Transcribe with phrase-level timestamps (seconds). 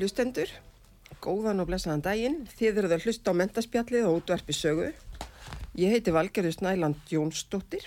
[0.00, 0.48] Hlustendur,
[1.20, 4.90] góðan og blessaðan daginn, þið eruð að hlusta á mentaspjallið og útvarpi sögu.
[5.76, 7.84] Ég heiti Valgerður Snæland Jónsdóttir.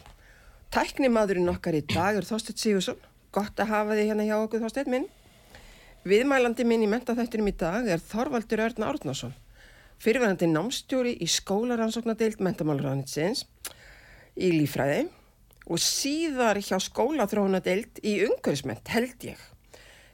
[0.74, 3.02] Tæknimaðurinn okkar í dag er Þorstedt Sigursson.
[3.34, 5.08] Gott að hafa þið hérna hjá okkur Þorstedt minn.
[6.08, 9.34] Viðmælandi minn í mentaþættinum í dag er Þorvaldur Örn Árnason.
[10.04, 13.46] Fyrirverandi námstjóri í skólaransóknadeild mentamáluránitsins
[14.36, 15.06] í lífræði
[15.64, 19.40] og síðar hjá skólaþróunadeild í umhverfisment held ég.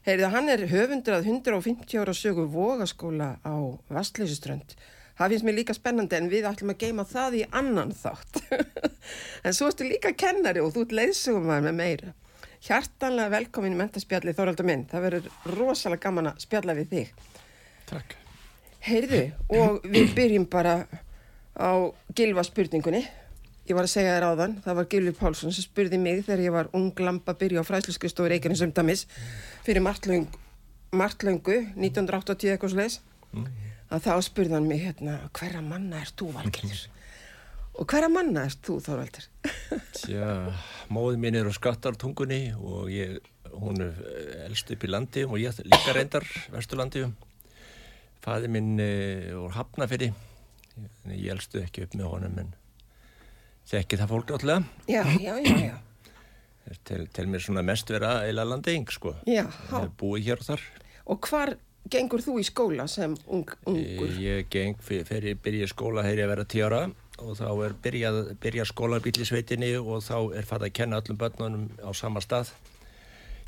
[0.07, 3.55] Heyrðu, hann er höfundur að 150 ára sögu vogaskóla á
[3.91, 4.77] Vastleysuströnd.
[5.19, 8.39] Það finnst mér líka spennandi en við ætlum að geima það í annan þátt.
[9.45, 12.13] en svo ertu líka kennari og þú ert leiðsugumar með meira.
[12.63, 14.87] Hjartanlega velkomin í mentaspjalli Þorvaldur minn.
[14.87, 17.11] Það verður rosalega gaman að spjalla við þig.
[17.91, 18.15] Takk.
[18.87, 19.21] Heyrðu,
[19.59, 20.77] og við byrjum bara
[21.59, 21.71] á
[22.15, 23.03] gilva spurningunni.
[23.69, 26.53] Ég var að segja þér áðan, það var Gilvi Pálsson sem spurði mig þegar ég
[26.55, 29.03] var ung lampa að byrja á fræsluskustofur Reykjanes umdamis
[29.61, 30.23] fyrir martlöng,
[30.97, 32.95] martlöngu, 1980 eitthvað slags,
[33.29, 33.43] mm.
[33.93, 36.81] að þá spurði hann mig hérna, hverra manna er þú Valgerður?
[37.77, 39.27] Og hverra manna er þú Þorvaldur?
[39.99, 40.31] Tja,
[40.89, 43.19] móði mín er á skattartungunni og ég,
[43.53, 43.99] hún er
[44.47, 47.05] elst upp í landi og ég líka reyndar vesturlandi.
[48.25, 50.17] Fæði minn er uh, hafnafyrir,
[51.13, 52.51] ég elstu ekki upp með honum en
[53.69, 54.63] þekki það fólk náttúrulega.
[54.89, 55.77] Já, já, já, já.
[56.85, 59.15] Til, til mér svona mest vera eila landing, sko.
[59.29, 59.83] Já, há.
[59.83, 60.65] Ég búi hér og þar.
[61.09, 61.55] Og hvar
[61.89, 64.09] gengur þú í skóla sem ung, ungur?
[64.11, 66.81] Ég, ég geng fyrir byrja skóla þegar ég vera tíara
[67.19, 71.19] og þá er byrjað, byrjað skólarbíl í sveitinni og þá er fatt að kenna öllum
[71.19, 72.53] börnunum á sama stað.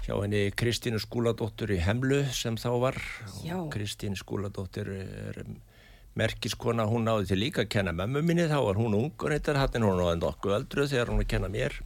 [0.02, 2.98] Hjá henni Kristínu skúladóttur í Hemlu sem þá var.
[3.46, 3.60] Já.
[3.72, 5.44] Kristínu skúladóttur er
[6.20, 9.62] merkiskona, hún náði til líka að kenna mömmu minni, þá var hún ung og reyndar
[9.62, 11.78] hann hún var nokkuð öldruð þegar hún að kenna mér.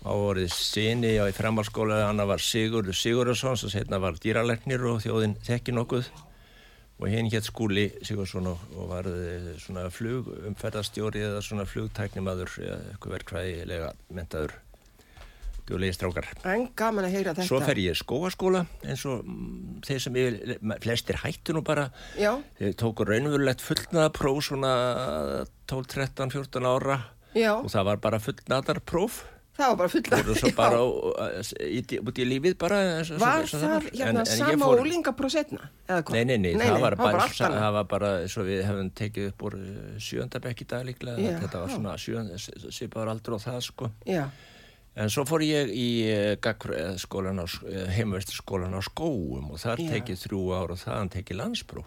[0.00, 5.02] Á orðið sinni á í framhalskóla, hann var Sigurður Sigurðarsson sem setna var dýraleknir og
[5.04, 6.08] þjóðin þekki nokkuð.
[7.00, 9.10] Og hinn hétt skúli Sigurðarsson og, og var
[9.60, 14.56] svona flugumferðarstjóri eða svona flugtæknimaður eitthvað verkvæðilega mentaður
[15.70, 16.28] djúlegi strákar.
[16.50, 17.46] En gaman að heyra þetta.
[17.48, 20.38] Svo fer ég skóaskóla eins og mm, þeir sem ég,
[20.84, 21.88] flestir hættu nú bara.
[22.18, 22.34] Já.
[22.60, 24.72] Þeir tóku raunverulegt fullnaðarpróf svona
[25.70, 27.02] 12, 13, 14 ára.
[27.36, 27.54] Já.
[27.60, 29.22] Og það var bara fullnaðarpróf.
[29.60, 30.20] Það var bara fullnaðar.
[30.20, 30.78] Það voru svo bara
[32.10, 32.78] út í lífið bara.
[33.04, 34.82] Svo, var svo, það hérna en, sama fór...
[34.86, 35.70] úlingaprósetna?
[36.14, 39.58] Nei, nei, nei, það var bara, það var bara svo við hefum tekið upp úr
[40.00, 41.18] sjöndabekk í dag líklega.
[41.20, 41.34] Já.
[41.44, 43.90] Þetta var svona sjönda, svipaður aldur og það sko.
[44.08, 44.24] Já.
[45.00, 45.88] En svo fór ég í
[47.96, 51.84] heimverstaskólan á skóum og þar tekið þrjú ár og þaðan tekið landspró.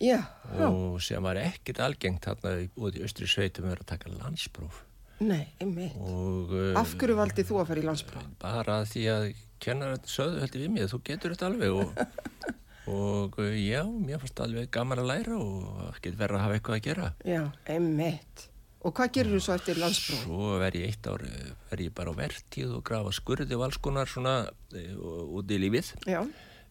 [0.00, 0.20] Já.
[0.68, 4.82] Og sem var ekkit algengt þarna út í austri sveitum að taka landspróf.
[5.24, 5.96] Nei, einmitt.
[5.96, 8.26] Og, Af hverju valdi þú að fara í landspróf?
[8.42, 9.28] Bara því að
[9.64, 12.02] kennar söðu heldur við mig, þú getur þetta alveg og,
[12.96, 16.84] og já, mér fannst alveg gaman að læra og ekki verið að hafa eitthvað að
[16.90, 17.08] gera.
[17.24, 18.50] Já, einmitt.
[18.84, 20.20] Og hvað gerur þú svo eftir landspróf?
[20.26, 21.22] Svo verð ég eitt ár,
[21.70, 24.34] verð ég bara á vertíð og grafa skurði og alls konar svona
[24.76, 25.94] út í lífið.
[26.06, 26.20] Já.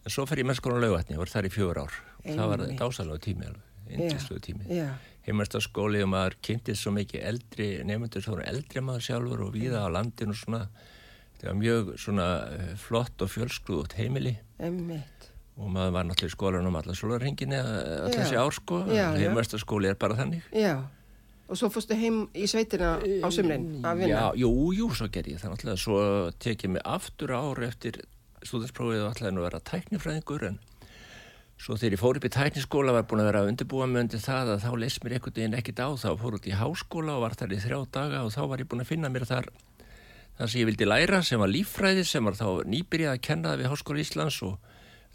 [0.05, 1.97] En svo fer ég mennskólan laugatni, ég var þar í fjögur ár.
[2.21, 2.37] Einnig.
[2.37, 4.81] Það var dásalega tími alveg, indisluðu tími.
[5.25, 9.89] Heimastaskóli og maður kynntið svo mikið eldri nefndur, svo eldri maður sjálfur og viða á
[9.89, 10.67] landinu svona.
[11.35, 12.27] Það var mjög svona
[12.79, 14.37] flott og fjölskruðut heimili.
[14.61, 15.31] Einmitt.
[15.57, 18.83] Og maður var náttúrulega í skólanum allar sólarhenginni, allar þessi ár sko.
[18.91, 20.45] Heimastaskóli er bara þannig.
[20.53, 20.85] Já.
[21.45, 24.21] Og svo fórstu heim í sveitina á sumrin að vinna?
[24.33, 25.81] Já, jú, jú, svo ger ég það náttúrulega.
[25.83, 25.97] Svo
[26.41, 27.99] tekið mig aftur ári eftir
[28.45, 30.57] stúðinsprófið og ætlaði nú að vera tæknifræðingur en
[31.55, 34.19] Svo þegar ég fór upp í tækniskóla var búin að vera að undirbúa mig undir
[34.19, 37.23] það að þá leist mér einhvern veginn ekkit á þá fór út í háskóla og
[37.23, 39.47] var þar í þrjá daga og þá var ég búin að finna mér þar
[40.35, 43.71] það sem ég vildi læra sem var líffræði sem var þá nýbyrjað að kenna við
[43.71, 44.57] Háskóla Íslands og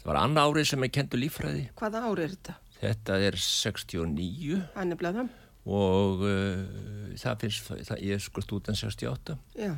[0.01, 1.63] það var annar árið sem ég kendu líffræði.
[1.77, 2.57] Hvaða árið er þetta?
[2.81, 5.31] Þetta er 69 Hann er bleið það?
[5.65, 6.61] Og uh,
[7.19, 9.75] það finnst, það, ég er sko stúdan 68 Já.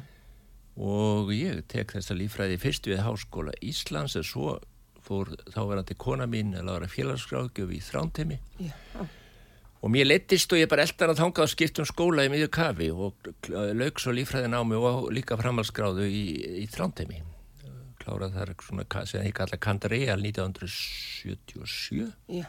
[0.80, 4.56] og ég tek þessa líffræði fyrst við Háskóla Íslands en svo
[5.04, 8.40] fór þáverandi kona mín að lára félagsgráðgjöf í þrántemi
[9.84, 12.50] og mér leittist og ég bara eldan að þangað að skipta um skóla í miðju
[12.56, 16.26] kafi og lauk svo líffræðin á mig og líka framhalsgráðu í,
[16.64, 17.20] í þrántemi
[18.04, 22.48] klárað þar svona sem ég kalla Kandareal 1977 Já.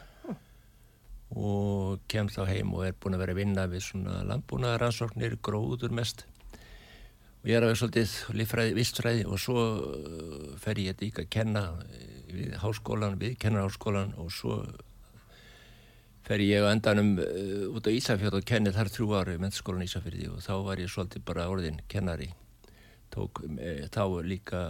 [1.33, 5.95] Og kem þá heim og er búin að vera að vinna við svona landbúnaðaransóknir, gróður
[5.95, 6.25] mest.
[7.41, 11.31] Og ég er að vera svolítið líffræði, vistfræði og svo uh, fer ég líka að
[11.35, 11.65] kenna
[12.29, 14.59] við háskólan, við kennarháskólan og svo
[16.25, 19.85] fer ég á endanum uh, út á Ísafjörð og kenni þar þrjú ári með skólan
[19.85, 22.31] Ísafjörði og þá var ég svolítið bara orðin kennari.
[23.13, 24.61] Tók e, þá líka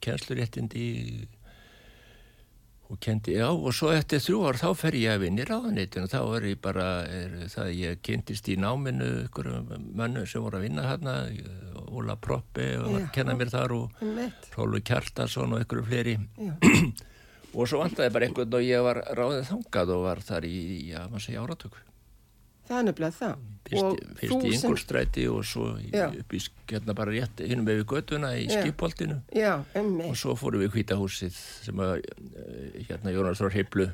[0.00, 0.84] kennsluréttindi
[2.92, 6.10] og kendi, já, og svo eftir þrjú ár þá fer ég að vinna í ráðanitinu
[6.12, 9.48] þá er ég bara, er, það ég kynntist í náminu ykkur
[9.96, 11.14] mönnu sem voru að vinna hérna
[11.92, 14.04] Óla Proppi og var að kenna mér þar og
[14.58, 16.18] Rólu Kjartarsson og ykkur fleiri.
[17.52, 21.02] Og svo vantaði bara einhvern og ég var ráðið þangað og var þar í, já,
[21.12, 21.82] maður segja áratöku
[22.72, 23.40] Það er nefnilega það.
[23.68, 26.38] Fyrst, fyrst í yngurstræti og svo upp í
[26.72, 29.20] hérna bara rétt hinnum við göduna í skipoltinu
[30.08, 32.00] og svo fórum við hvítahúsið sem að
[32.88, 33.90] hérna Jónas Rór Heiblu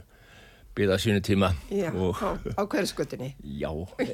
[0.79, 1.51] byggða sínu tíma.
[1.75, 3.33] Já, og, á, á hverju skötunni?
[3.63, 3.71] Já,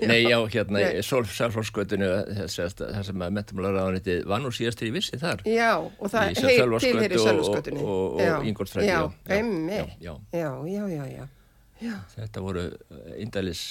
[0.09, 2.09] nei já, hérna Solfsarflórskötunni
[2.49, 5.45] það sem að metamlagraðaniti var nú síðast í vissi þar.
[5.45, 7.85] Já, og það heit til hér í Sölvskötunni.
[7.85, 8.89] Og, og, og yngurstræti.
[8.89, 9.05] Já.
[10.01, 10.49] Já, já,
[10.89, 11.29] já, já.
[11.85, 11.95] já.
[12.17, 12.65] Þetta voru
[13.21, 13.67] indælis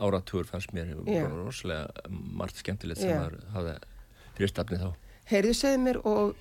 [0.00, 3.74] áratúr fannst mér rosalega margt skemmtilegt sem það hafði
[4.38, 4.90] fyrirstafnið þá.
[5.30, 6.34] Heyrðu segð mér og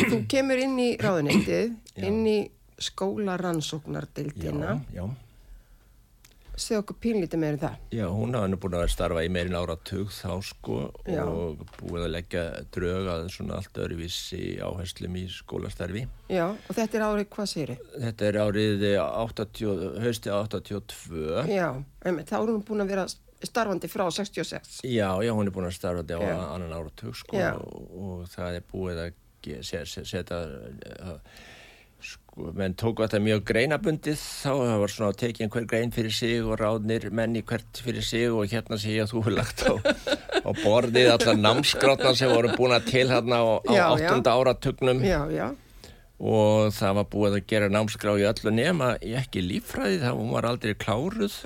[0.00, 2.38] þú kemur inn í ráðunettið, inn í
[2.82, 4.74] skólarannsóknardildina.
[4.90, 5.04] Já, já.
[6.54, 7.78] Segð okkur pínlítið meira um það.
[7.96, 10.76] Já, hún hafði nú búin að starfa í meirin áratug þá sko
[11.10, 11.22] já.
[11.24, 12.44] og búið að leggja
[12.76, 16.04] drög að svona allt öruvísi áherslum í skólastarfi.
[16.30, 17.90] Já, og þetta er árið, hvað segir þið?
[18.04, 21.26] Þetta er árið 80, hösti 82.
[21.50, 21.68] Já,
[22.06, 23.08] einmitt, þá er hún búin að vera
[23.44, 24.78] starfandi frá 66.
[24.86, 26.36] Já, já, hún er búin að starfandi á já.
[26.54, 29.20] annan áratug sko og, og það er búið að
[29.66, 30.40] setja...
[32.04, 34.20] Sko, menn tóku þetta mjög greinabundið.
[34.20, 38.04] Þá, það var svona að tekið einhver grein fyrir sig og ráðnir menni hvert fyrir
[38.04, 39.72] sig og hérna sé ég að þú hefur lagt á,
[40.44, 45.00] á borðið allar námsgrotnar sem voru búin að til hérna á, á já, áttunda áratugnum.
[45.06, 45.46] Já, já.
[46.20, 50.74] og það var búið að gera námsgrá í öllu nema ekki lífræði, það var aldrei
[50.76, 51.38] kláruð.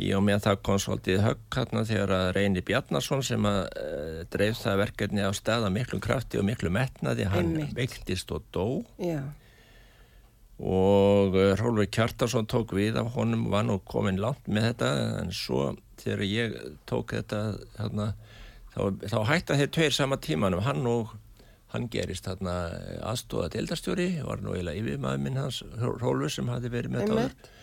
[0.00, 4.22] Í og með það kom svolítið högg hérna þegar að Reyni Bjarnason sem að uh,
[4.32, 8.64] dreif það verkefni á staða miklu krafti og miklu metnaði, hann veiktist og dó.
[8.96, 9.20] Já
[10.60, 14.90] og Rólfur Kjartarsson tók við af honum var nú komin langt með þetta
[15.22, 15.70] en svo
[16.02, 16.58] þegar ég
[16.90, 17.40] tók þetta
[17.78, 18.10] þarna,
[18.74, 20.64] þá, þá hætti þeir tveir sama tímanum.
[20.66, 21.14] Hann og
[21.72, 22.56] hann gerist þarna
[23.08, 27.56] aðstóða deildarstjóri var nú eiginlega yfirmaður minn hans Rólfur sem hafi verið með þetta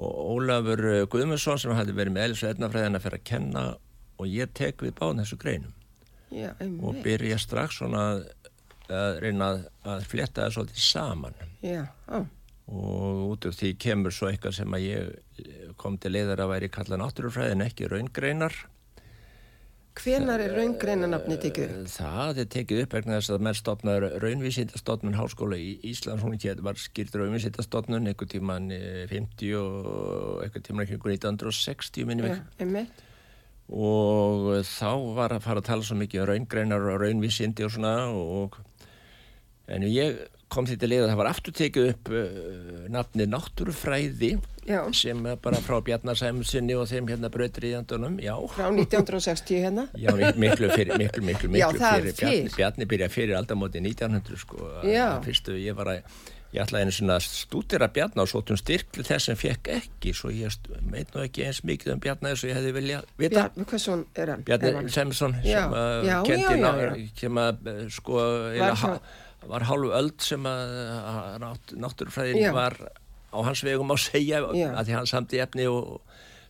[0.00, 3.64] og Ólafur Guðmundsson sem hafi verið með Ednafræðin að fyrir að kenna
[4.20, 5.74] og ég tek við báðan þessu greinum.
[6.30, 6.52] Já,
[6.86, 8.20] og byrja strax svona að
[8.96, 9.50] að reyna
[9.86, 11.40] að fletta það svolítið saman.
[11.64, 12.18] Já, á.
[12.70, 16.70] og út af því kemur svo eitthvað sem að ég kom til leiðar að væri
[16.72, 18.60] kalla náttúrufræði en ekki raungreinar.
[20.00, 21.88] Hvenar er raungreinanafni tekið upp?
[21.92, 26.22] Það er tekið upp vegna þess að menn stopnaður raunvísindastofnun Háskóla í Íslands.
[26.24, 28.70] Hún ekki var skýrt raunvísindastofnun einhver tíman
[29.10, 32.86] 50 og einhver tíman 1960 minnum Já,
[33.70, 37.94] og þá var að fara að tala svo mikið um raungreinar og raunvísindi og svona
[38.14, 38.60] og
[39.70, 42.24] en ég kom því til að það var aftur tekið upp uh,
[42.90, 44.32] nafni Náttúrufræði
[44.66, 44.80] já.
[44.96, 48.34] sem bara frá Bjarnarsæmsinni og þeim hérna bröður í andunum já.
[48.54, 49.86] frá 1960 hérna.
[49.94, 54.74] Já, miklu fyrir, miklu, miklu, miklu já, fyrir Bjarni, Bjarni byrja fyrir aldamóti 1900 sko,
[55.26, 56.04] fyrstu ég var að
[56.50, 60.32] ég ætlaði einu svona að Bjarni og svo tún styrkli þess sem fekk ekki svo
[60.34, 63.48] ég meit nú ekki eins mikið um Bjarni þess að ég hefði vilja vita.
[64.50, 68.24] Bjarni, Sæmsson sem uh, kendi sem að sko
[68.58, 68.98] var
[69.48, 70.74] hálfu öld sem að,
[71.80, 72.76] náttúrufræðin var
[73.30, 74.70] á hans vegum á segja Já.
[74.74, 76.00] að því hann samti efni og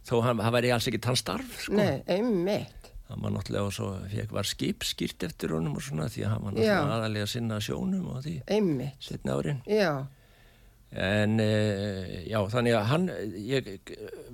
[0.08, 1.76] þó hann, hann væri alls ekki tann starf sko.
[1.78, 6.06] Nei, einmitt hann var náttúrulega og svo fekk var skip skýrt eftir honum og svona
[6.10, 9.92] því að hann var náttúrulega aðalega sinna sjónum og því einmitt setna árin Já.
[10.90, 13.04] En uh, já, þannig að hann,
[13.46, 13.68] ég,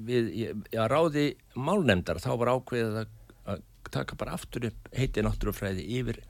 [0.08, 3.10] við, ég, ég ráði málnemdar, þá var ákveðið að,
[3.52, 6.22] að taka bara aftur upp heiti náttúrufræði yfir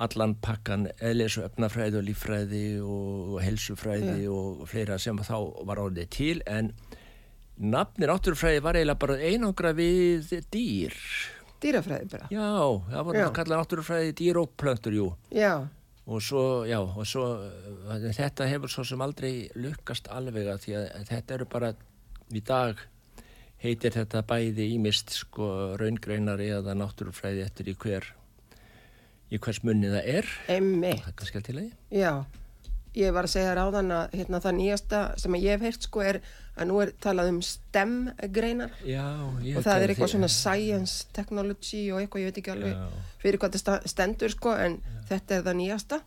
[0.00, 4.30] allan pakkan eðlis og öfnafræði og líffræði og, helsufræði Já.
[4.34, 5.34] og fleira sem þá
[5.68, 6.72] var orðið til en
[7.60, 10.96] nafni náttúrufræði var eiginlega bara einangra við dýr.
[11.60, 12.30] Dýrafræði bara.
[12.32, 12.46] Já,
[12.88, 13.26] það var Já.
[13.36, 15.10] kallað náttúrufræði dýr og plöntur, jú.
[15.36, 15.68] Já,
[16.10, 17.22] Og svo, já, og svo,
[18.16, 21.68] þetta hefur svo sem aldrei lukkast alveg að því að þetta eru bara,
[22.34, 22.80] í dag
[23.62, 28.08] heitir þetta bæði ímist sko raungreinar eða náttúrufræði eftir í hver,
[29.30, 30.30] í hvers munni það er.
[30.50, 31.02] einmitt.
[31.04, 31.72] Það er kannski allt í lagi.
[31.94, 32.12] Já,
[32.98, 36.20] ég var að segja ráðan að hérna, það nýjasta sem ég hef heyrt sko er
[36.60, 39.04] að nú er talað um STEM-greinar Já,
[39.46, 43.04] ég og það er eitthvað svona science, technology og eitthvað, ég veit ekki alveg Já.
[43.22, 46.00] fyrir hvað þetta stendur sko en þetta er það nýjasta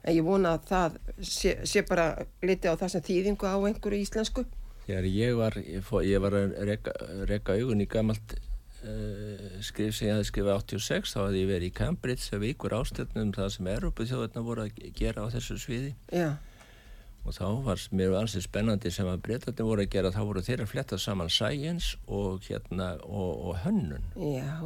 [0.00, 2.08] en ég vona að það sé, sé bara
[2.42, 4.46] litið á það sem þýðingu á einhverju íslensku
[4.86, 6.94] Þegar ég var, ég, fó, ég var að reka,
[7.28, 8.32] reka augun í gamalt
[9.66, 13.34] skrif sem ég hafði skrifað 86, þá hafði ég verið í Cambridge að vikur ástöfnum
[13.36, 15.92] það sem Európa þjóðarna voru að gera á þessu sviði.
[16.14, 16.30] Já,
[17.20, 20.62] Og þá var mér ansið spennandi sem að breytatni voru að gera, þá voru þeir
[20.64, 24.56] að fletta saman science og, hérna, og, og hönnun já,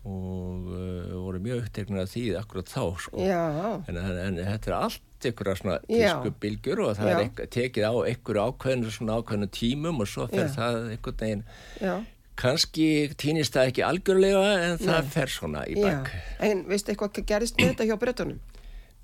[0.00, 3.20] og uh, voru mjög uppteknir af því akkurat þá sko.
[3.20, 6.14] En, en, en þetta er allt einhverja svona Já.
[6.14, 7.12] tísku bylgjur og það Já.
[7.12, 11.44] er eitthvað, tekið á einhverju ákveðinu svona ákveðinu tímum og svo fer það veginn,
[11.76, 11.92] Já,
[12.36, 15.10] kannski týnist það ekki algjörlega en það Nei.
[15.16, 16.10] fer svona í já bak.
[16.40, 18.40] En veistu eitthvað hvað gerist með þetta hjá breytunum?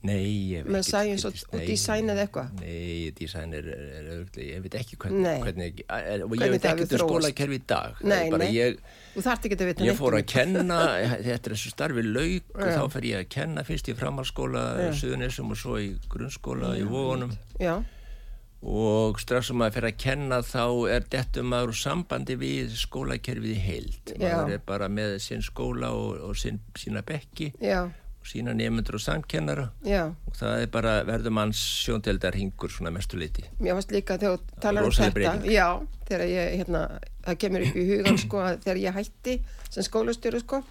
[0.07, 1.63] Nei, ég Með ekki og- og
[2.13, 2.51] eða eitthvað?
[2.61, 5.41] Nei, design er, er, auðvitað, ég veit ekki hvernig, Nei.
[5.41, 7.09] hvernig er, og Hvernig ég veit það ekki þróast.
[7.09, 7.97] skólakerfi í dag.
[7.97, 8.53] Það Nei, nei.
[8.55, 8.79] Ég,
[9.89, 10.79] ég fór um að kenna,
[11.27, 15.51] þetta er þessu starfi lauk og þá fer ég að kenna fyrst í framhalskóla, Suðunisum
[15.51, 17.33] og svo í grunnskóla í Vógunum.
[17.59, 17.83] Já,
[18.67, 20.65] og strax sem maður fyrir að kenna þá
[20.97, 24.15] er dettum maður úr sambandi við skólakerfið í heild.
[24.17, 24.33] Já.
[24.33, 28.99] maður er bara með sinn skóla og, og sinn, sína bekki já, og sína nefnendur
[28.99, 29.69] og samkennara.
[29.87, 30.09] Já.
[30.27, 34.41] Og það er bara verður manns sjóndeldar hingur svona mestu liti Mér fannst líka þegar
[34.41, 35.37] þú talar um þetta
[36.07, 36.83] þegar ég, hérna,
[37.27, 39.39] það kemur upp í hugan sko að þegar ég hætti
[39.71, 40.63] sem skólastjóru sko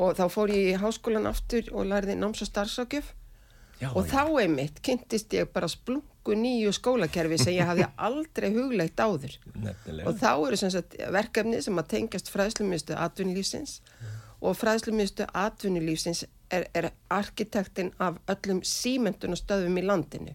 [0.00, 3.14] og þá fór ég í háskólan aftur og lærði náms- og starfságjöf
[3.80, 4.12] já, og já.
[4.12, 10.08] þá einmitt kynntist ég bara splungu nýju skólakerfi sem ég hafði aldrei hugleitt áður nefnilega
[10.10, 13.80] og þá eru sem sagt verkefni sem að tengjast fræðslumistu atvinnulífsins
[14.40, 20.34] og fræðslumistu atvinnulífsins er, er arkitektinn af öllum símendunastöðum í landinu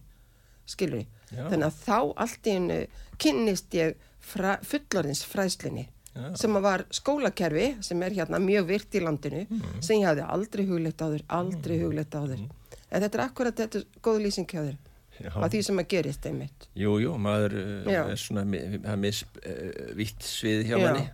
[0.66, 1.44] skilur Já.
[1.50, 2.78] þannig að þá allt í hennu
[3.22, 5.86] kynnist ég fra, fullorðins fræðslinni
[6.16, 6.28] Já.
[6.38, 9.82] sem var skólakerfi sem er hérna mjög virt í landinu Mm.
[9.82, 12.46] sem ég hafði aldrei hugleitt áður aldrei hugleitt áður
[12.90, 14.76] en þetta er akkurat þetta er góð lýsing hjá þér
[15.16, 15.30] Já.
[15.32, 18.02] á því sem að gerist einmitt jú, jú, maður uh, Já.
[18.12, 20.84] er svona það er misvitt svið hjá Já.
[20.84, 21.06] manni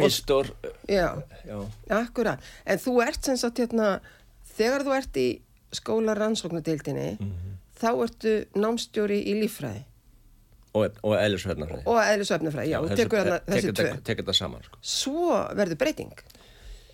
[0.00, 0.50] misstór
[0.90, 1.58] já, já,
[1.94, 4.00] Akkurat, en þú ert sem sagt hérna,
[4.56, 5.26] þegar þú ert í
[5.76, 7.52] skóla rannsóknadeildinni, Mhm.
[7.78, 9.84] þá ertu námstjóri í líffræði
[10.76, 12.78] og, eðlisverðnarfræði og eðlisöfnafræði, já,
[13.46, 13.92] þessi tvö.
[14.02, 14.78] tekur þetta saman sko.
[14.82, 16.12] Svo verður breyting.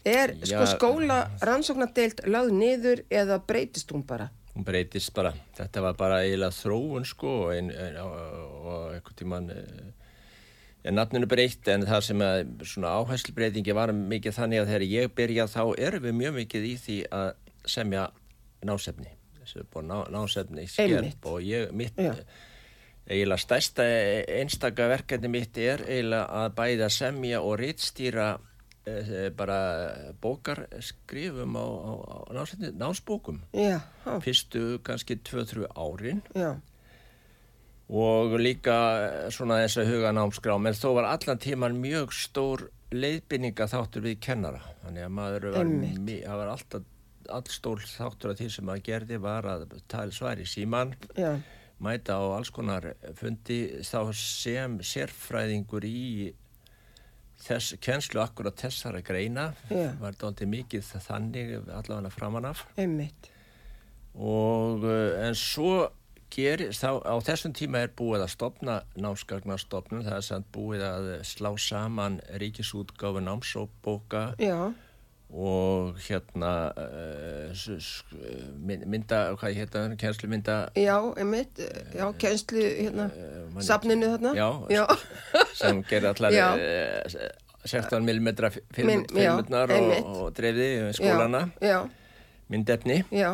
[0.04, 0.70] Er sko Já.
[0.74, 4.30] skóla rannsóknardeild lögð niður eða breytist hún bara?
[4.52, 8.16] hún breytist bara, þetta var bara eiginlega þróun sko og, ein, ein, og,
[8.68, 9.46] og einhvern tíman
[10.82, 15.16] er nafninu breytt en það sem að svona áherslbreytingi var mikið þannig að þegar ég
[15.16, 17.28] byrja þá erum við mjög mikið í því að
[17.72, 18.06] semja
[18.66, 21.26] násefni þessu er búin ná, násefni skerp Einmitt.
[21.26, 22.12] og ég mitt Já.
[23.08, 23.86] eiginlega stærsta
[24.36, 28.51] einstaka verkefni mitt er eiginlega að bæða semja og rittstýra eh,
[29.38, 29.58] bara
[30.22, 33.78] bókarskrifum á, á, á násefni, násbókum Já,
[34.24, 36.22] fyrstu kannski 2-3 árin.
[36.34, 36.58] Já,
[37.92, 42.70] og líka eh, svona þess að huga námskrá menn þó var allan tíman mjög stór
[42.92, 44.60] leiðbynninga þáttur við kennara.
[44.82, 45.72] Þannig að maður var,
[46.40, 46.88] var alltaf
[47.32, 51.36] allstór þáttur af því sem maður gerði var að tala svari síman já,
[51.82, 56.32] mæta á alls konar fundi þá sem sérfræðingur í
[57.42, 59.90] þess kennslu akkurat þessara greina Já.
[60.00, 63.30] var aldrei mikið þannig allavega framan af einmitt.
[64.14, 65.88] og uh, en svo
[66.32, 71.08] gerist þá á þessum tíma er búið að stopna námsgagnarstopnun það er samt búið að
[71.28, 74.72] slá saman ríkisútgáfu námsóbóka Já,
[75.32, 76.50] og hérna
[78.60, 80.56] mynd- mynda, hvað hérna kennslu mynda?
[80.76, 81.60] Já, einmitt,
[81.96, 83.06] já, kennslu hérna,
[83.54, 84.34] man- safninu þarna.
[84.36, 84.84] Já, já,
[85.60, 86.50] sem gerir allar Já.
[86.54, 87.30] uh,
[87.64, 88.28] 16 mm
[88.82, 91.44] Minn- já, filmutnar og, og dreifði í skólana.
[93.14, 93.30] já,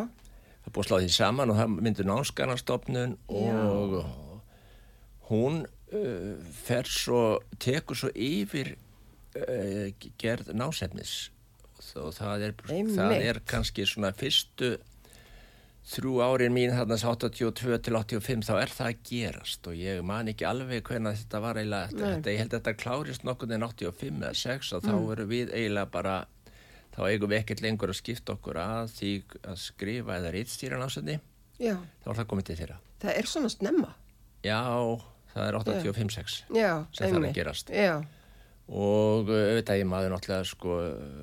[0.65, 3.97] það búið að slá því saman og það myndur námskarnastofnun og
[5.31, 7.23] hún uh, fer svo,
[7.59, 8.75] tekur svo yfir
[9.35, 9.89] uh,
[10.21, 11.31] gerð násefnis
[12.03, 14.77] og það er, það er kannski svona fyrstu
[15.89, 20.29] þrjú árin mín þarna 82 til 85 þá er það að gerast og ég man
[20.29, 24.19] ekki alveg hvernig þetta var eiginlega þetta, ég held að þetta klárist nokkur en 85
[24.21, 24.91] eða 6 og mm.
[24.91, 26.19] þá erum við eiginlega bara
[26.93, 29.15] þá eigum við ekkert lengur að skipta okkur að því
[29.49, 31.17] að skrifa eða rýtstýra násönni
[31.57, 32.79] þá er það komið til þeirra.
[32.99, 33.89] Það er svona snemma.
[34.45, 34.61] Já,
[35.33, 37.73] það er 85-6 sem það er að gerast.
[37.73, 37.93] Já
[38.69, 40.75] og eh, auðvitað ég maður náttúrulega sko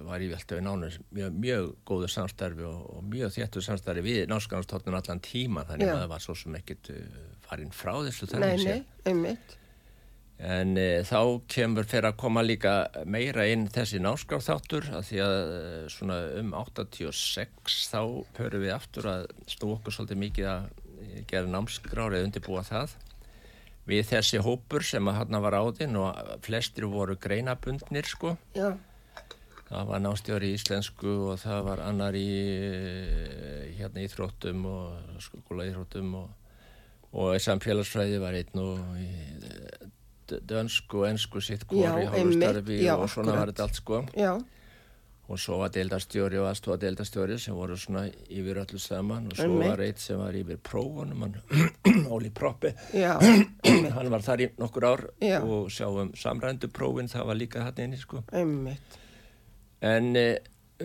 [0.08, 4.24] var í veldu við nánur mjög, mjög góðu samstarfi og, og mjög þéttu samstarfi við
[4.32, 8.66] námskanarstofnun allan tíma þannig að það var svo sem ekkit uh, farin frá þessu þannig
[8.66, 9.60] Nei, nei, einmitt.
[10.36, 12.74] En e, þá kemur fyrir að koma líka
[13.08, 15.38] meira inn þessi námskrafþáttur að því að
[15.94, 18.02] svona um 86 þá
[18.36, 20.68] höfum við aftur að stú okkur svolítið mikið að
[21.30, 22.98] gera námskrárið undirbúa það
[23.90, 28.36] við þessi hópur sem að hann var áðinn og flestir voru greinabundnir sko.
[28.58, 28.74] Já.
[29.66, 32.30] það var nástjóri í íslensku og það var annar í
[33.80, 36.58] hérna íþróttum og skóla íþróttum og,
[37.14, 39.10] og samfélagsfræði var einn og í
[40.26, 44.04] dönsku og ennsku sitt kóri og svona var þetta allt sko.
[44.18, 44.38] Já
[45.26, 49.30] og svo var deildastjóri og aðstofa deildastjóri sem voru svona yfir öllu saman.
[49.32, 51.26] Og svo var eitt sem var yfir prófunum
[52.16, 52.74] Óli Proppi
[53.96, 55.40] hann var þar í nokkur ár Já.
[55.42, 58.24] og sjáum samrændu prófin það var líka hann einni sko.
[58.32, 59.00] Einmitt.
[59.82, 60.26] en e,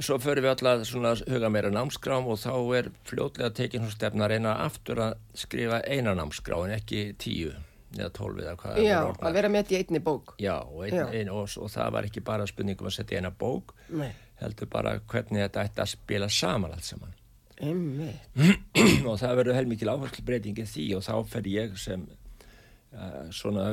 [0.00, 4.26] svo förum við alltaf svona huga meira námskrám og þá er fljótlega tekinn hún stefna
[4.26, 7.52] að reyna aftur að skrifa eina námskrá en ekki tíu
[7.96, 10.34] eða tólf eða hvað Já, að vera með þetta í einni bók.
[10.42, 13.74] Já, og, ein, ein, og, og það var ekki bara spurningum að setja eina bók
[13.88, 14.10] Nei.
[14.42, 17.16] heldur bara hvernig þetta ætti að spila saman allt saman.
[19.10, 23.66] Og það verður heilmikið áherslu breytingi því og þá fer ég sem uh, svona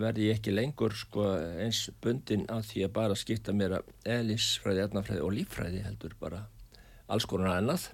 [0.00, 1.26] verði ég ekki lengur sko,
[1.60, 6.46] eins bundin af því að bara skipta mér að eðlisfræði, erðnafræði og líffræði heldur bara
[7.12, 7.90] alls konar annað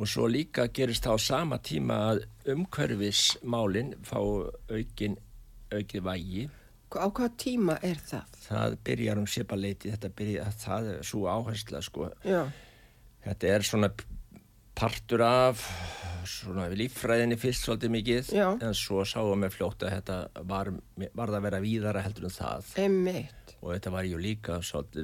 [0.00, 2.22] og svo líka gerist þá sama tíma að
[2.54, 5.18] umhverfismálinn fá aukin
[5.70, 6.46] aukið vægi
[6.90, 8.38] Á hvaða tíma er það?
[8.48, 12.08] Það byrjar um sépaleiti, þetta byrjar, það er svo áhersla sko.
[12.26, 12.40] Já.
[13.22, 13.90] Þetta er svona
[14.74, 15.62] partur af
[16.26, 18.46] svona líffræðinni fyrst svolítið mikið Já.
[18.58, 20.18] en svo sáum við fljótt að þetta
[20.50, 20.72] var,
[21.14, 22.72] var það að vera víðara heldur en það.
[22.82, 23.39] Emmitt.
[23.60, 24.60] Og þetta var ju líka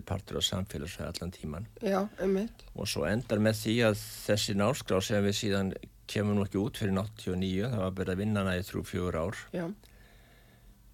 [0.09, 1.67] partur af samfélagsfæði allan tíman.
[1.85, 2.65] Já, emmitt.
[2.75, 5.75] Og svo endar með því að þessi náskrá sem við síðan
[6.09, 9.45] kemur nú ekki út fyrir 89, það var byrjað vinnana í þrjú fjögur ár.
[9.53, 9.67] Já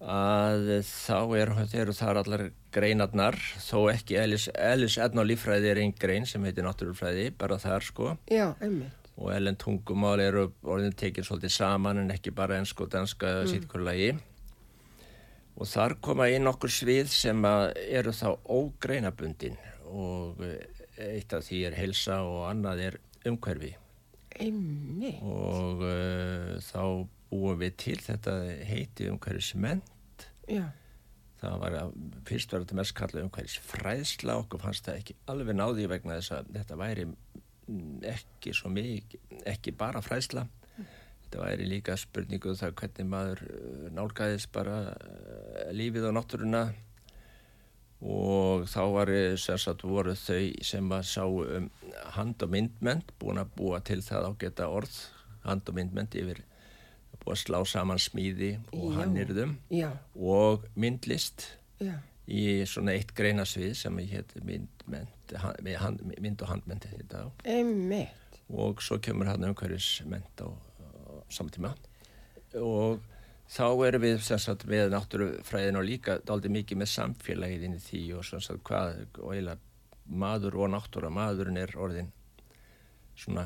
[0.03, 2.43] að þá eru er þar allar
[2.75, 7.59] greinarnar þó ekki Ellis, Ellis Edna og lífræði er einn grein sem heitir náttúrufræði bara
[7.61, 12.83] þar sko Já, og ellen tungumál eru orðin tekinn svolítið saman en ekki bara ennsk
[12.83, 13.51] og danska mm.
[13.53, 14.11] sítkurlagi
[15.53, 19.57] og þar koma inn okkur svið sem eru þá ógreinabundin
[19.93, 20.41] og
[20.97, 23.73] eitt af því er helsa og annað er umhverfi
[24.41, 25.19] Einmitt.
[25.21, 28.37] og uh, þá búum við til þetta
[28.67, 29.81] heiti umhverfismenn
[30.49, 30.65] Já.
[31.41, 31.93] það var að
[32.27, 36.17] fyrst var þetta mest kallað um hverjus fræðsla okkur fannst það ekki alveg náði vegna
[36.19, 37.07] þess að þetta væri
[38.09, 40.89] ekki svo mikið ekki bara fræðsla mm.
[41.25, 44.79] þetta væri líka spurningu um það hvernig maður uh, nálgæðist bara
[45.75, 46.63] lífið og náttúruna.
[48.03, 51.69] Og þá var sem sagt voru þau sem að sá um
[52.17, 54.97] hand og myndment búin að búa til það á geta orð
[55.45, 56.41] hand og myndment yfir
[57.23, 59.53] búið að slá saman smíði og hannirðum
[60.19, 61.45] og myndlist
[61.79, 61.95] Já.
[62.27, 64.83] í svona eitt greinasvið sem heit mynd,
[65.79, 67.27] hand, mynd og handmyndi þetta á.
[68.51, 70.51] Og svo kemur hann umhverfismynd á, á
[71.31, 71.71] samtíma
[72.59, 72.99] og
[73.53, 78.03] þá erum við sagt, með náttúrufræðin og líka daldi mikið með samfélagið inn í því
[78.17, 79.59] og sagt, hvað og eiginlega
[80.23, 82.09] maður og náttúra maðurinn er orðin
[83.15, 83.45] svona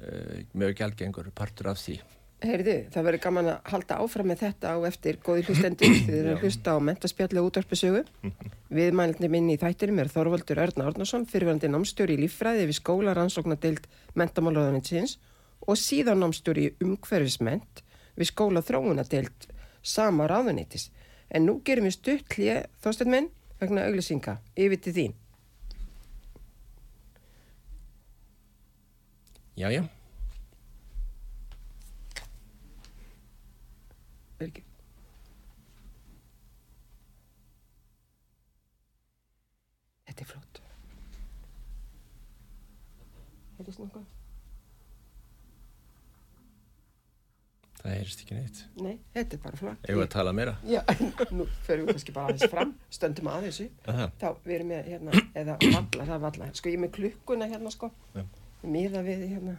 [0.00, 2.00] uh, mjög gælgengur partur af því.
[2.42, 5.92] Heyrðu, það verður gaman að halda áfram með þetta á eftir góði hlustendur.
[6.08, 8.02] Þið eru að hlusta á mentaspjalli og útvarpisögu
[8.78, 13.86] Viðmælni minni í þættirum er Þorvaldur Örn Árnarsson fyrirvændi námstjóri í líffræði við skóla rannsóknadeild
[14.18, 15.18] mentamálaðaninsins
[15.68, 17.84] og síðan námstjóri í umhverfisment
[18.18, 19.48] við skóla þróunadeild
[19.82, 20.90] sama ráðunitis
[21.32, 25.18] en nú gerum við stutt hlið þóstum minn vegna auglisinga yfir til þín
[29.56, 29.84] Jájá
[34.42, 34.64] Birgir.
[40.08, 40.58] Þetta er flott.
[43.60, 44.11] Heyrðist nokkuð?
[47.90, 48.58] Heyrst ekki neitt.
[48.78, 49.88] Nei, þetta er bara flott.
[49.90, 50.52] Ég var að tala meira.
[50.68, 50.80] Já,
[51.36, 53.66] nú förum við kannski bara aðeins fram, stöndum að þessu.
[53.90, 54.06] Aha.
[54.20, 56.48] Þá við erum með hérna, eða valla, það er valla.
[56.58, 58.22] Sko ég er með klukkuna hérna sko, Já.
[58.76, 59.56] miða við hérna.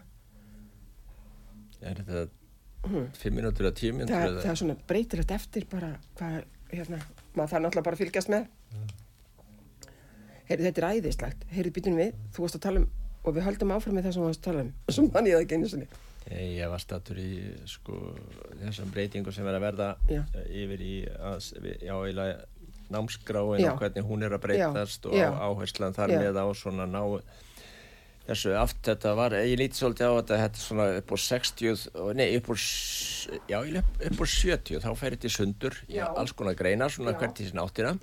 [1.84, 2.24] Er þetta
[3.20, 6.40] 5 minútur eða 10 minútur Það, það er svona breytilegt eftir bara hvað,
[6.72, 7.00] hérna,
[7.36, 8.48] maður þarf náttúrulega bara að fylgjast með.
[10.48, 11.46] Heyrðu, þetta er æðislegt.
[11.54, 12.88] Heyrðu, býtum við, þú varst að tala um,
[13.24, 14.72] og við höldum áfram með það sem þú varst að tala um.
[14.92, 15.88] Svo mann ég það ekki einu sinni.
[16.32, 17.30] Ég, ég var stattur í
[17.68, 17.98] sko
[18.62, 20.22] þessum breytingu sem er að verða Já.
[20.40, 21.50] eh, yfir í að,
[21.84, 21.96] já,
[22.94, 23.72] námskráin Já.
[23.74, 27.02] og hvernig hún er að breytast og áherslan þar með á svona ná
[28.24, 32.16] þessu aft þetta var, ég líti svolítið á þetta þetta svona upp á 60 og-
[32.16, 32.56] nei upp á,
[33.52, 35.76] já upp, á 70 þá fer þetta í sundur
[36.16, 37.98] alls konar greinar svona hvert í sinna áttina.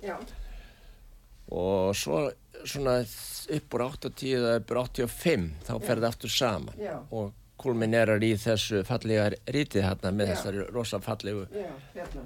[1.51, 2.31] Og svo
[2.65, 6.75] svona upp úr 80 eða upp úr 85 þá fer þetta aftur saman.
[7.11, 12.25] Og kulminerar í þessu fallega rítið hérna með þessari rosa fallegu Já, hérna.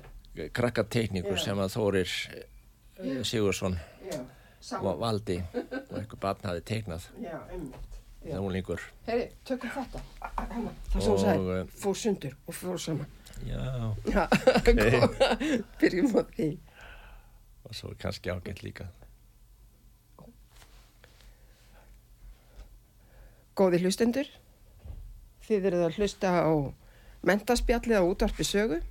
[0.55, 1.41] krakkateikningu Já.
[1.45, 3.77] sem að Þórir eh, Sigursson
[4.81, 5.39] og valdi
[5.91, 7.09] og einhver barn hafi teiknað.
[7.21, 7.37] Já.
[8.25, 9.99] það úlingur Heyri, tökum þetta.
[10.23, 13.11] Hérna, það sem þú sagði, fór sundur og fór saman.
[13.45, 13.61] já,
[14.09, 14.23] Já,
[15.81, 16.47] byrjum á því.
[17.65, 18.87] og svo kannski ágætt líka
[23.55, 24.27] Góði hlustendur,
[25.45, 26.53] þið eruð að hlusta á
[27.25, 28.81] mentaspjallið á útvarpi sögu.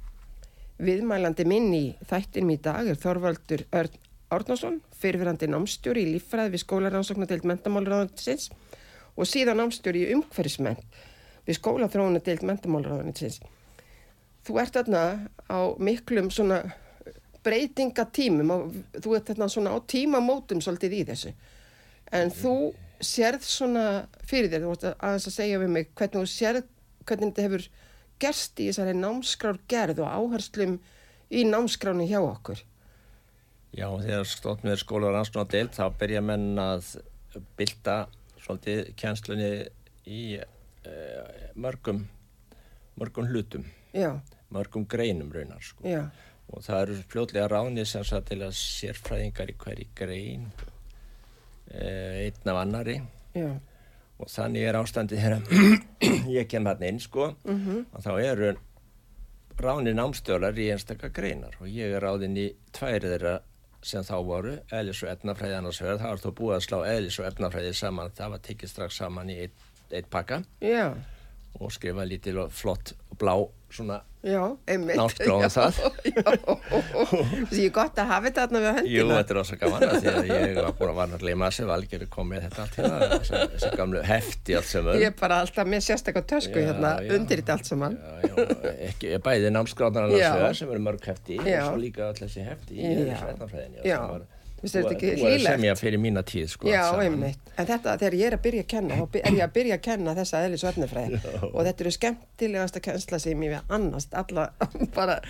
[0.84, 4.00] Viðmælandi minn í þættinum í dag er Þorvaldur Örn
[4.34, 8.48] Árnason, fyrirverandi námstjóri í líffræði við skólarannsóknadeild mentamálraðansins
[9.14, 10.80] og síðan námstjóri í umhverfismenn
[11.44, 13.38] við skólaþróunadeild mentamálraðansins.
[14.44, 15.02] Þú ert þarna
[15.46, 16.62] á miklum svona
[17.44, 21.34] breytingatímum og þú ert þarna svona á tímamótum svolítið í þessu.
[22.12, 22.56] En þú
[23.00, 23.84] sérð svona
[24.26, 26.64] fyrir þér, þú að- aðeins að segja við mig hvernig þú sérð,
[27.04, 27.68] hvernig þetta hefur
[28.20, 30.78] gerst í þessari námskrár gerð og áherslum
[31.30, 32.62] í námskráni hjá okkur.
[33.74, 34.24] Já, þegar
[34.62, 36.92] með skólar ansnúna deild þá byrja menn að
[37.58, 37.96] bylta
[38.38, 39.48] svolítið kjenslunni
[40.06, 42.04] í uh, mörgum
[43.00, 44.20] mörgum hlutum, Já,
[44.54, 45.82] mörgum greinum raunar sko.
[46.52, 48.04] og það eru fljótlega ráðnið sem
[48.46, 50.44] að sérfræðingar í hverju grein
[51.74, 52.98] einn af annari
[53.34, 53.48] já,
[54.18, 55.80] og þannig er ástandið þegar
[56.38, 57.32] ég kem hann inn sko.
[57.44, 57.86] Mhm.
[57.92, 58.52] og þá eru
[59.58, 61.54] ráðnið námstjólar í einstakka greinar.
[61.60, 63.34] Og ég er ráðin í tvær þeirra
[63.84, 67.18] sem þá voru, eðlis og efnafræði annars vegar, það var þó búið að slá eðlis
[67.20, 70.38] og efnafræði saman, það var tekið strax saman í eitt, eitt pakka.
[70.64, 70.86] Já,
[71.60, 73.34] og skrifa lítil og flott blá
[73.74, 74.40] svona Já,
[75.52, 75.78] það.
[77.50, 80.12] Því er gott að hafa þetta þarna við Jú, þetta er rosa gaman að því
[80.14, 83.18] að ég var búin að varna að gleyma þessu valgeri kom með þetta allt hérna,
[83.26, 87.12] þessi, gamlu hefti allt sem Ég er bara alltaf með sérstaklega tösku Já, hérna já.
[87.18, 87.98] undir þetta allt saman.
[88.24, 88.32] Já,
[88.88, 90.30] ekki, bæði námskráðnar annars Já.
[90.38, 93.84] vegar sem eru mörg hefti og svo líka öll þessi hefti í sveitnafræðinni
[94.64, 95.46] Er hlýlegt?
[95.46, 97.40] semja fyrir mína tíð sko Já, einmitt.
[97.58, 99.82] En þetta, þegar ég er að byrja að kenna, þá er ég að byrja að
[99.84, 101.18] kenna þessa eðlis og.
[101.52, 104.48] Og þetta eru skemmtilegasta kennsla sem ég við annast alla,
[104.98, 105.20] bara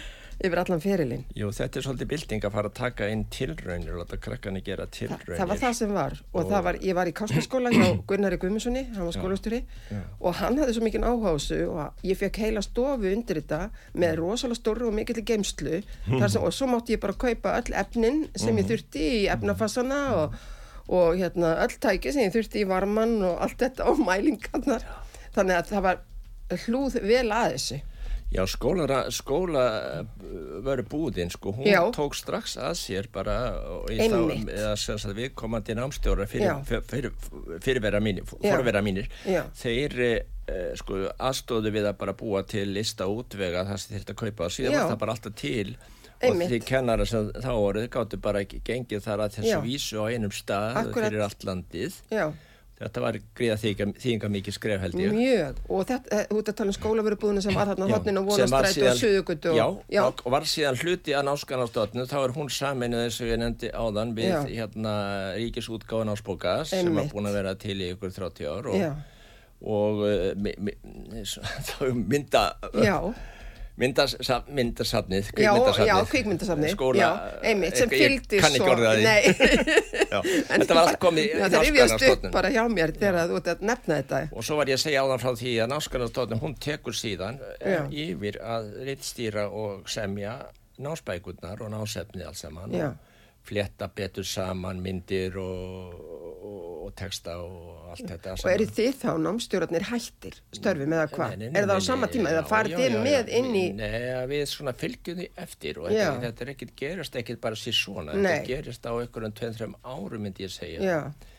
[0.42, 1.24] yfir allan ferilinn.
[1.36, 4.86] Jú, þetta er svolítið bilding að fara að taka inn tilraunir og láta krakkarnir gera
[4.88, 6.16] Þa, tilraunir það var það sem var.
[6.32, 9.60] Og, það var, ég var í káskaskóla hjá Gunnari Guðmundssoni, hann var skólastjóri
[10.20, 13.60] og hann hafði svo mikinn áhuga á þessu og ég fekk heila stofu undir þetta
[14.00, 15.80] með rosalega stóru og mikill geimslu
[16.18, 20.36] sem, og svo mátti ég bara kaupa öll efnin sem ég þurfti í efnafassana og,
[20.90, 24.86] og hérna, öll tæki sem ég þurfti í varman og allt þetta og mælingarnar.
[25.34, 26.02] Þannig að það var
[26.64, 27.82] hlúð vel að þessu
[28.34, 29.64] Já, skóla, skóla
[30.66, 31.80] veru búðin, sko, hún Já.
[31.94, 33.36] tók strax að sér bara
[33.70, 34.48] og í Einmitt.
[34.50, 37.12] þá, sagt viðkomandi námstjóra fyrir, fyrir,
[37.62, 39.44] fyrir, mínir, forvera mínir, Já.
[39.54, 44.18] þeir eh, sko aðstóðu við að bara búa til lista útvega það sem þeir að
[44.24, 44.80] kaupa og síðan Já.
[44.82, 45.76] var það bara alltaf til
[46.24, 46.50] og Einmitt.
[46.50, 50.32] því kennara sem þá voru gáttu bara ekki gengið þar að þessu vísu á einum
[50.34, 51.06] stað Akkúrat.
[51.08, 52.00] fyrir allt landið.
[52.10, 52.26] Já,
[52.74, 55.12] Þetta var gríða þýðinga mikið skref held ég.
[55.14, 58.24] mjög og þetta, eh, ert að tala um skólaverubúðinu sem var þarna Já, hodnin og
[58.26, 62.50] vonastræti og suðugutu og, já, og og var síðan hluti að náskanastofnu þá er hún
[62.50, 64.40] saminuð eins og ég nefndi áðan við Já.
[64.48, 64.94] hérna
[65.38, 68.90] ríkisútgáðan ásbóka sem var búin að vera til í ykkur 30 ár og, Já.
[69.62, 70.74] og uh, mi, mi,
[71.70, 72.98] þá mynda Já,
[73.74, 75.50] myndasafnið já,
[75.82, 77.08] já, kvikmyndasafni skóla Já,
[77.50, 78.68] einmitt, sem fylgdi svo
[80.14, 83.50] Já, þetta var allt komið já, Það rifjast upp bara hjá mér þegar þú ert
[83.54, 84.20] að nefna þetta.
[84.30, 87.80] Og svo var ég að segja áðan frá því að námskanastofnun hún tekur síðan Já.
[87.80, 90.36] eh, yfir að rittstýra og semja
[90.78, 92.74] námsbækurnar og násefni alls saman.
[92.74, 92.92] Já.
[92.92, 93.13] og
[93.44, 98.36] fletta betur saman myndir og, og, og texta og allt þetta.
[98.38, 101.44] Og eru þið þá námstjórnarnir hættir störfum eða hvað?
[101.50, 103.66] Er það á nei, sama tíma eða já, farið já, þið með inn í...
[103.80, 103.92] Nei,
[104.32, 108.16] við svona fylgjum því eftir og þetta, þetta er ekkit gerist ekkit bara sér svona.
[108.16, 108.26] Nei.
[108.30, 110.82] Þetta gerist á einhverjum 2-3 árum myndi ég segja.
[110.84, 111.32] Já,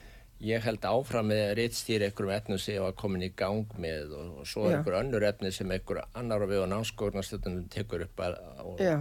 [0.43, 4.31] Ég held áfram með reittstýri einhverjum etnum sem ég var komin í gang með og,
[4.41, 4.73] og svo Já.
[4.75, 8.97] einhver önnur efni sem einhver annar á við og námskórnastöndunum tekur upp að, og, já,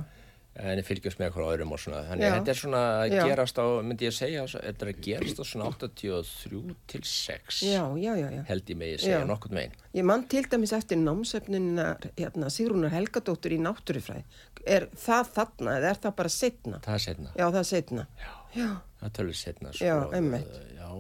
[0.55, 2.05] en ég fylgjast með einhver öðrum og svona.
[2.07, 5.41] Þannig að þetta er svona að gerast á, myndi ég segja, þetta er að gerast
[5.43, 8.43] á svona 83 til 6 já, já, já, já.
[8.51, 9.27] held ég megi segja Já.
[9.31, 9.77] nokkurn veginn.
[9.99, 14.25] Ég mann til dæmis eftir námsefninar hérna, Sigrúnar Helgadóttur í náttúrufræði.
[14.65, 16.81] Er það þarna eða er það bara setna?
[16.87, 17.35] Það er setna.
[17.35, 18.07] Já, það er setna.
[18.55, 18.69] Já.
[19.03, 19.75] Það tölur setna.
[19.83, 20.59] Já, einmitt.
[20.79, 20.91] Já,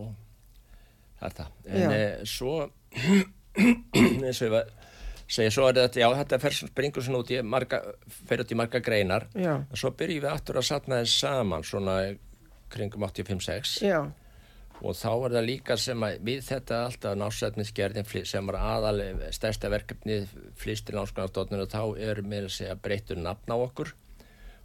[1.21, 1.55] það er það.
[1.71, 2.57] En e, svo,
[3.95, 4.75] eins og ég var,
[5.27, 7.81] segja, svo er þetta, já, þetta fer springur svona út í marga,
[8.29, 9.27] fer út í marga greinar.
[9.39, 9.55] Já.
[9.71, 11.97] Og svo byrjum við aftur að satna þess saman, svona
[12.75, 13.81] kringum 85-6.
[13.87, 14.03] já,
[14.85, 18.99] Og þá var það líka sem að við þetta alltaf náttúrstætnisgerðin sem var aðal
[19.33, 20.17] stærsta verkefni
[20.61, 23.95] flýst til náttúrstætnisgerðin og þá er með að segja breytur nafn á okkur.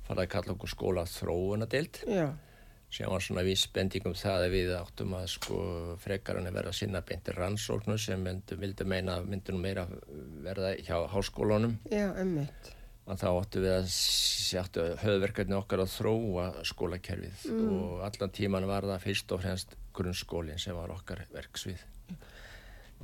[0.07, 2.25] Farað að kalla okkur skóla þróunadild já,
[2.89, 5.57] sem var svona vísbending um það að við áttum að sko
[6.01, 8.23] frekar hann að vera sinna beintir rannsóknu sem
[8.57, 9.83] vildu meina að myndu nú meira
[10.43, 12.71] verða hjá háskólunum já, emmitt.
[13.09, 17.69] að þá áttu við að höfverkefni okkar að þróa skólakerfið Mm.
[17.83, 21.77] og allan tíman var það fyrst og fremst grunnskólinn sem var okkar verksvið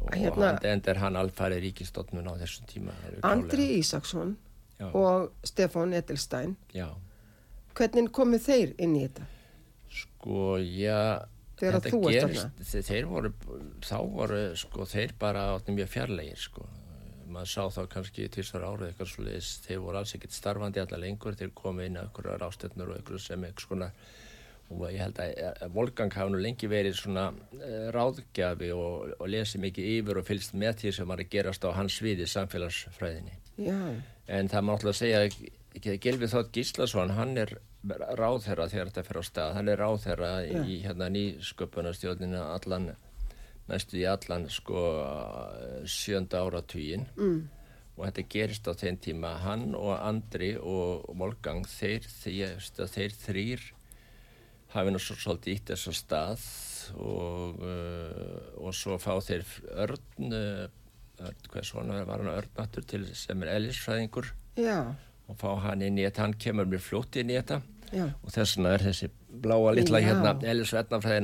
[0.02, 2.92] og Hérna- enda er hann alfæri ríkistofnun á þessum tíma
[3.24, 3.80] Andri.
[3.80, 4.36] Ísaksson
[4.80, 4.90] Já.
[4.94, 6.90] og Stefán Edelstein, Já,
[7.76, 9.24] hvernig komu þeir inn í þetta?
[10.26, 11.00] Sko, já
[11.56, 13.30] Þegar þú gerist, þe- þeir voru,
[13.80, 16.66] þá voru sko, þeir bara áttum mjög fjarlægir sko,
[17.32, 21.00] maður sá þá kannski tísar árið eitthvað svo leiðis, þeir voru alls ekkert starfandi allar
[21.06, 23.90] lengur, þeir komu inn að einhverjar ástöfnur og einhverju sem eitthvað svona
[24.76, 29.62] og ég held að, Volgang hafa nú lengi verið svona uh, ráðgjafi og, og lesið
[29.70, 33.36] mikið yfir og fylgst með því sem var að gerast á hans sviði samfélagsfræðinni.
[33.62, 33.78] Já,
[34.28, 35.36] En það má alltaf segja að
[35.82, 39.56] Gilvi Þótt Gíslason, hann er ráðherra þegar þetta fer á stað.
[39.58, 42.94] Hann er ráðherra í hérna nýsköpunarstjórninu allan,
[43.70, 44.86] næstu í allan sko
[45.90, 47.08] sjönda áratugin.
[47.20, 47.44] Mm.
[47.96, 49.38] Og þetta gerist á þeim tíma.
[49.44, 52.60] Hann og Andri og Volgang, þeir, þeir,
[52.92, 53.68] þeir þrýr
[54.76, 56.46] hafi nú svo svolítið ítt þess að stað
[57.00, 59.46] og, uh, og svo fá þeir
[59.86, 60.66] örn, uh,
[61.24, 64.96] örn hvað svona var hann örn aftur til sem er ellisfræðingur já,
[65.28, 67.62] og fá hann inn í þetta, hann kemur mér fljótt inn í þetta.
[67.96, 69.10] Já, og þess vegna er þessi
[69.42, 70.08] bláa litla Já.
[70.10, 71.24] hérna Ellis Vetnafræði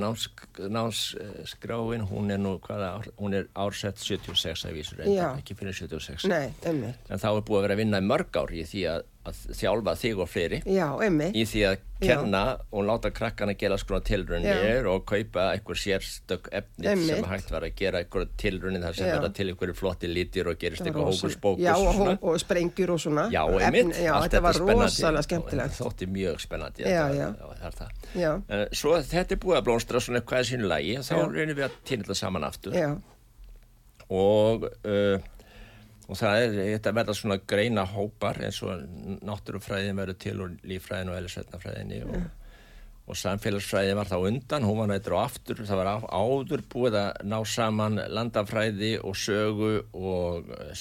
[0.71, 5.05] námsskráin, hún er nú hvaða, hún er ársett 76 að vísur Já.
[5.05, 6.83] reynda, ekki fyrir 76 nei, en
[7.21, 9.95] þá er búið að vera að vinna í mörg ár í því að, að þjálfa
[10.01, 10.87] þig og fleiri Já,
[11.31, 12.39] í því að kenna
[12.73, 17.11] og láta krakkana gera skrona tilrunir og kaupa einhver sérstök efni Einmitt.
[17.19, 19.13] sem hægt var að gera einhver tilrunir þar sem Já.
[19.19, 22.95] verða til einhverju flotti lítir og gerist rosa- hókus bókus Já, og, og, og sprengjur
[22.95, 23.27] og svona.
[23.29, 24.81] Já, Já, allt þetta var spennandi.
[24.81, 25.77] rosalega skemmtilegt.
[25.77, 26.87] Og Þótti mjög spennandi.
[26.89, 27.29] Já, já.
[27.61, 27.93] það
[28.49, 31.25] Eh, Svo þetta er búið að blómstra svona hvað er sínu lagi, þá Já.
[31.31, 32.73] reynum við að týna þetta saman aftur.
[32.75, 32.89] já,
[34.11, 35.21] Og, uh,
[36.11, 38.81] og það er, þetta verða svona greina hópar eins og
[39.23, 42.17] náttúrufræðin verður til og líffræðin og elisvetnafræðinni og,
[43.07, 47.23] og samfélagsfræðin var þá undan, hún var nættur á aftur, það var áður búið að
[47.31, 50.73] ná saman landafræði og sögu og eh,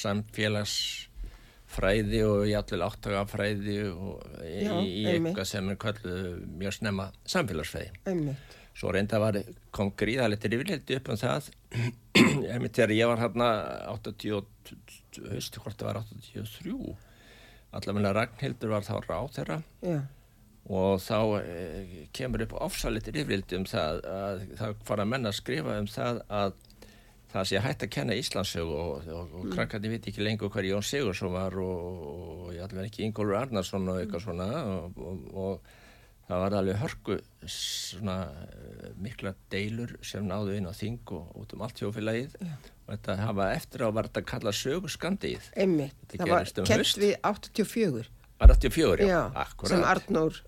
[1.71, 5.31] samfélagsfræði og játvel áttagafræði og í, í einmitt.
[5.31, 6.15] eitthvað sem er kallu
[6.59, 7.91] mjög snemma samfélagsfræði.
[8.07, 8.57] emmitt.
[8.75, 9.37] Svo reynda var,
[9.73, 11.51] kom gríðalegt rifrildi upp um það
[12.53, 13.49] einmitt þegar ég var hérna
[13.91, 14.47] 80,
[15.33, 16.97] haustu hvort það var 83
[17.73, 20.01] allavega Ragnhildur var þá ráð þeirra Já,
[20.71, 25.79] og þá eh, kemur upp ofsalit rifrildi um það að það fara menn að skrifa
[25.79, 26.57] um það að
[27.33, 30.87] það sé hægt að kenna Íslandsögu og, og, og krakkarnir viti ekki lengur hver Jón
[30.87, 35.63] Sigursson var og, og, og allavega ekki Ingólfur Arnarsson og eitthvað svona og,
[36.31, 37.17] það var alveg hörku
[37.51, 38.17] svona
[38.47, 43.17] eh, mikla deilur sem náðu inn á þing og út um allt þjófélagið og þetta
[43.25, 45.51] hafa eftir á var þetta kallað sögurskandið.
[45.55, 47.03] Þetta Það var gerist um haust.
[47.03, 48.07] við 84.
[48.41, 50.39] var 84, já, Já, akkurat sem Arnór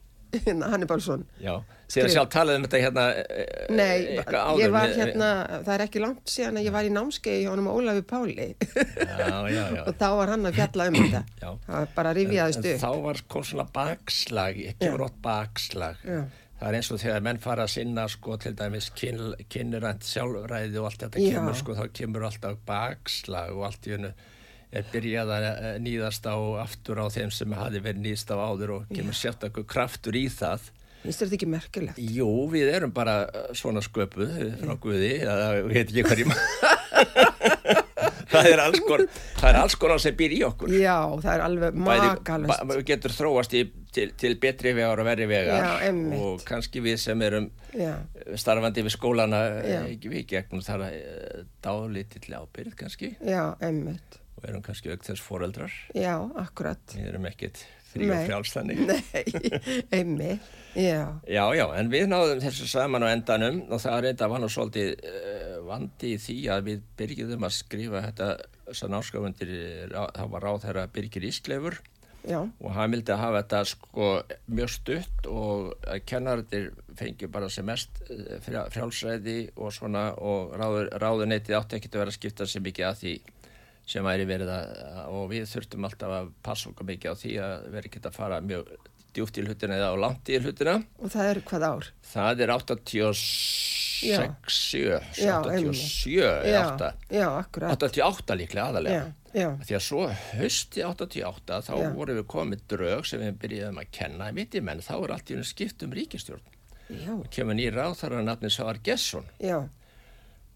[0.73, 1.25] Hannibalsson.
[1.42, 1.55] Já,
[1.87, 5.31] síðan Skrif- sjálf talaði um þetta hérna eh, Nei, eitthvað áður ég var hérna,
[5.66, 9.29] það er ekki langt síðan að ég var í námskeið hjá honum Ólafi Páli Já,
[9.53, 11.23] já, já og þá var hann að fjalla um þetta.
[11.42, 12.81] Það var bara rifjaðist En upp.
[12.85, 14.95] þá var svona bakslag, ekki Já.
[14.97, 16.07] var ótt bakslag.
[16.09, 16.23] Já.
[16.62, 20.79] Það er eins og þegar menn fara að sinna sko til dæmis kyn, kynnirænt sjálfræði
[20.79, 24.12] og allt þetta kemur sko, þá kemur alltaf bakslag og allt í hennu
[24.73, 28.77] er byrjað að eh, níðast á aftur á þeim sem hafi verið nýðst á áður
[28.79, 30.71] og kemur sérstakur kraftur í það
[31.03, 32.03] Finnst þér þetta ekki merkilegt?
[32.15, 36.35] Jú, við erum bara uh, svona sköpuð frá Guði, við veit ekki hverjum.
[38.33, 40.71] það er alls konar, það er alls konar sem býr í okkur.
[40.79, 42.65] Já, það er alveg makalust.
[42.71, 43.65] ba, getur þróast í,
[43.99, 47.97] til, til betri vegar og verri vegar Já, og kannski við sem erum Já,
[48.39, 49.83] starfandi við skólana Já.
[49.83, 50.99] ekki við gegnum þar að
[51.67, 54.22] dálítið til ábyrð kannski já, einmitt.
[54.42, 56.83] Og erum kannski auk þess foreldrar Já, akkurat.
[56.96, 58.24] við erum ekkit frí og Nei.
[58.26, 60.50] frjálstanni Nei, einmitt.
[60.74, 64.48] Já, Já, já, en við náðum þessu saman á endanum og það reynda var nú
[64.52, 68.28] svolítið uh, vandi í því að við byrjuðum að skrifa þetta
[68.72, 69.50] þess að náskafundir,
[69.92, 71.76] það var ráð þeirra Birgir Ísleifur
[72.24, 74.09] já, og hann vildi hafa þetta sko
[74.57, 80.57] mjög stutt og að kennaratir fengi bara sem mest eh, frjá- frjálsræði og svona og
[80.57, 83.14] ráðuneytið átti ekki að vera að skipta sér mikið að því
[83.92, 84.72] sem væri verið að
[85.12, 88.40] og við þurftum alltaf að passa okkur mikið á því að vera ekki að fara
[88.44, 88.72] mjög
[89.12, 90.78] djúft í hlutina eða á langt í hlutina.
[91.02, 91.88] Og það eru hvað ár?
[92.12, 96.11] það er 86 7, Já, 87
[96.50, 97.76] Já, 8, já, akkurat.
[97.76, 99.02] 88 líklega aðalega
[99.33, 100.00] Já, Því að svo
[100.35, 104.26] hösti 88 þá vorum við komið drög sem við byrjuðum að kenna.
[104.28, 106.42] Í mitt í menn, þá er allt í unni skipt um ríkistjórn.
[106.90, 109.62] já, Kemur nýr ráð þar að nafni Svar Gesson já,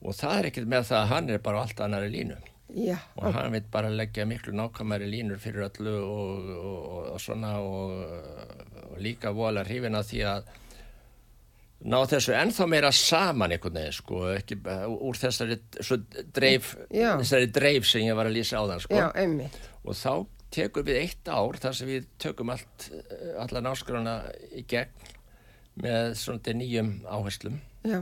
[0.03, 2.37] og það er ekkert með það að hann er bara á allt annari línu
[2.75, 7.57] já, og hann veit bara leggja miklu nákvæmari línur fyrir öllu og, og, og, svona
[7.63, 7.93] og,
[8.91, 10.55] og líka vola hrifin að því að
[11.87, 14.59] ná þessu ennþá meira saman einhvern veginn sko, ekki
[14.95, 15.59] úr þessari
[16.35, 18.97] dreif, þessari dreif sem ég var að lýsa á þann sko.
[18.97, 19.11] Já,
[19.85, 20.13] og þá
[20.57, 24.17] tekum við eitt ár þar sem við tökum allt, eh, alla náskrona
[24.57, 25.13] í gegn
[25.83, 27.59] með svona nýjum áherslum.
[27.85, 28.01] Já,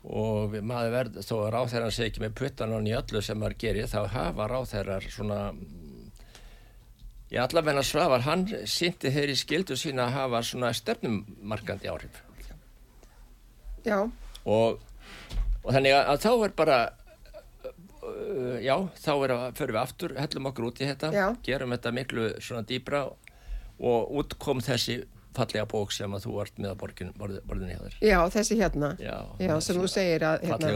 [0.00, 3.90] og maður verð, þó að ráþæran sé ekki með puttan í öllu sem maður gerir
[3.90, 5.40] þá hafa ráþærar svona
[7.30, 12.22] í allavegna svafar hann sýndi þeirri skildu sína að hafa svona stefnumarkandi áhrif
[13.84, 14.00] já,
[14.44, 14.80] og,
[15.62, 16.80] og þannig að, að þá er bara
[18.00, 21.26] uh, já, þá er að fyrir við aftur, hellum okkur út í þetta Já.
[21.46, 23.04] gerum þetta miklu svona dýbra
[23.80, 25.02] og út kom þessi
[25.36, 28.58] fallega bók sem að þú vart með að borgin, borð, borðinni hjá þér já, þessi
[28.60, 28.90] hérna.
[28.98, 30.70] já, Já, sem þú segir að, hérna,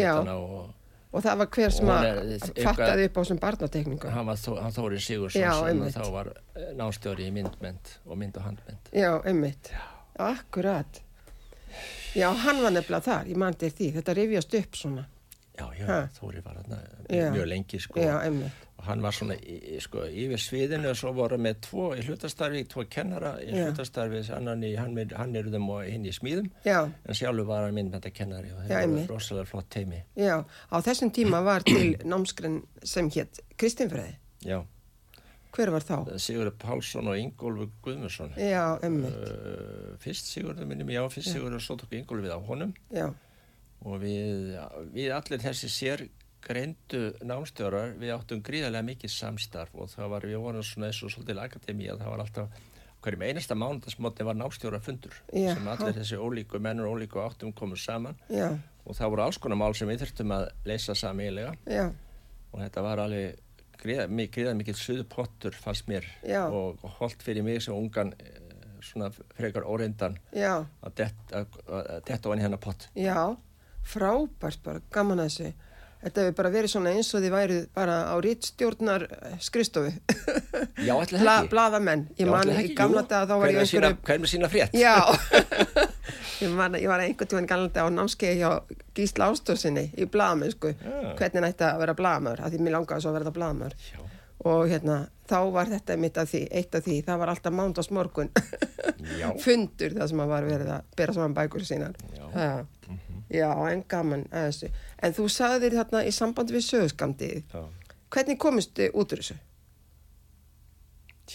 [0.00, 0.12] Já.
[0.20, 0.74] utan á og
[1.16, 2.06] og það var hver sem að
[2.60, 4.08] fattaði upp á þessum barnatekningu.
[4.12, 4.26] hann
[4.60, 8.90] hann Þóri Sigursson Já, sem þá var eh, nástjóri í myndmynd og mynd og handmynd
[8.92, 9.70] Já, einmitt.
[10.18, 11.00] Akkurat.
[12.16, 15.06] Já, hann var nefnilega þar, ég man til því, þetta rifjast upp svona.
[15.56, 15.98] já, já, Ha.
[16.20, 16.56] Þóri var
[17.08, 17.30] Já.
[17.32, 18.65] mjög lengi sko Já, einmitt.
[18.86, 22.60] Og hann var svona í, sko, yfir sviðinu og svo voru með tvo í hlutastarfi,
[22.70, 23.64] tvo kennara í Já.
[23.66, 27.66] hlutastarfi, annan í hann, hann eru þeim og hinn í smíðum, Já, en sjálfur var
[27.66, 29.08] hann myndmyndakennari og Já, þeir einmitt.
[29.10, 30.00] voru rosalega flott teimi.
[30.14, 34.16] já, á þessum tíma var til námskrenn sem hétt Kristinfræði.
[34.46, 34.62] Já,
[35.56, 35.94] Hver var þá?
[36.20, 38.34] Sigurður Pálsson og Ingólfur Guðmundsson.
[38.36, 39.14] Já, einmitt.
[39.16, 43.06] Uh, fyrst Sigurður minnum, já, fyrst Sigurður svo tók Ingólfur við á honum Já,
[43.86, 44.52] og við,
[44.92, 46.04] við allir þessi sér
[46.46, 51.10] greindu námstjórar, við áttum gríðarlega mikið samstarf og það var, við vorum svona eins og
[51.14, 52.60] svolítil akademi að það var alltaf
[53.06, 55.52] hverjum einasta mánudagsmótni var námstjóra fundur Já.
[55.54, 58.16] sem allir þessi ólíku mennur og ólíku áttum komu saman.
[58.32, 58.48] Já,
[58.86, 61.84] og það voru alls konar mál sem við þurftum að leysa samiðilega já,
[62.52, 63.36] og þetta var alveg
[63.82, 66.06] gríða, gríðarlega mikill suðupottur fannst mér.
[66.48, 68.40] Og, og holdt fyrir mig sem ungan eh,
[68.86, 70.16] svona frekar óreindan
[70.82, 72.88] að dett- að- að detta ofan í hennar pott.
[72.96, 73.18] Já,
[73.86, 75.52] frábært bara, gaman að þessu.
[76.06, 79.04] Þetta hefur bara verið svona eins og þið værið bara á rítstjórnar
[79.42, 79.90] skristofu.
[80.86, 81.50] Já, ætli það Bla, ekki?
[81.50, 82.04] blaðamenn.
[82.20, 82.76] Ég man það ekki?
[82.78, 83.08] gamla Jú.
[83.10, 83.98] daga þá var ég einhverju...
[84.06, 84.76] Hver með sína frétt?
[84.78, 84.94] Já,
[86.44, 88.52] ég, man, ég var einhvern tímann gamla daga á námskeiði hjá
[88.94, 90.72] Gísla Ástósinni í blaðamennsku.
[90.78, 90.94] Já.
[91.18, 93.76] Hvernig nætti að vera blaðamör, af því mér langaði svo að verða blaðamör.
[94.46, 97.90] Og hérna, þá var þetta mitt af því, eitt af því, það var alltaf mándags
[97.90, 98.30] morgun.
[99.44, 102.24] fundur það sem að var verið að bera saman bækur sínar Já.
[102.36, 102.48] ha.
[103.32, 104.70] Já, en gaman að þessu
[105.02, 107.62] en þú sagðir þarna í sambandi við söguskamdið já.
[108.14, 109.38] hvernig komistu út úr þessu?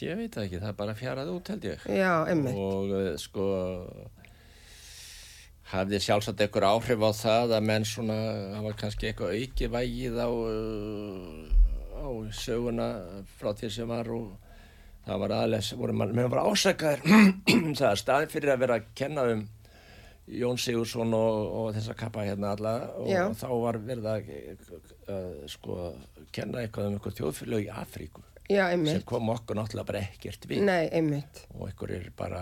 [0.02, 1.82] Ég veit ekki, það er bara fjaraði út held ég.
[1.92, 3.48] já, emmi Og uh, sko,
[5.74, 8.16] hafði sjálfsagt einhver áhrif á það að menn svona,
[8.54, 11.44] það var kannski eitthvað auki vægið á, uh,
[12.00, 12.08] á
[12.40, 12.88] söguna
[13.36, 14.32] frá því sem var og
[15.06, 17.04] það var aðeins, voru mann, menn var ásakaður,
[17.80, 19.44] það staðin fyrir að vera að kenna um
[20.32, 23.24] Jón Sigursson og, og þessa kappa hérna alla og Já.
[23.36, 25.80] þá var verið að uh, sko
[26.32, 30.64] kenna eitthvað um eitthvað þjóðfélög í Afríku já, sem kom okkur náttúrulega bara ekkert við.
[30.68, 31.22] Nei,
[31.56, 32.42] og einhver er bara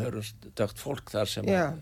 [0.00, 1.80] hörumstökt fólk þar sem að,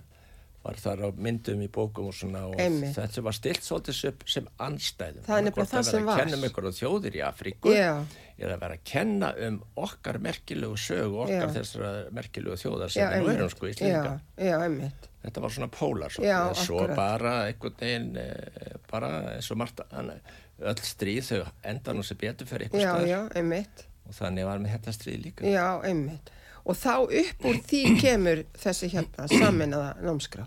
[0.65, 2.95] var þar á myndum í bókum og svona og Einmitt.
[2.97, 5.25] þetta var stilt svolítið upp sem anstæðum.
[5.27, 6.07] Það er nefnilega það sem var.
[6.07, 6.15] var.
[6.15, 7.91] Að kenna um einhverju þjóðir í Afríku Já.
[8.39, 11.55] eða vera að kenna um okkar merkilegu sögu, okkar Já.
[11.59, 13.73] þessara merkilegu þjóðar sem við erum sko.
[13.75, 14.01] Já,
[14.41, 15.11] já, einmitt.
[15.25, 16.97] Þetta var svona pólar Já, svo akkurat.
[16.97, 22.49] bara einhvern veginn eh, bara eins og margt öll stríð þau enda nú sem betur
[22.49, 23.85] fyrir einhver einmitt.
[24.09, 25.45] og þannig var með þetta stríð líka.
[25.49, 26.33] Já, einmitt.
[26.65, 30.47] Og þá upp úr því kemur þessi hérna saminnaða námskrá.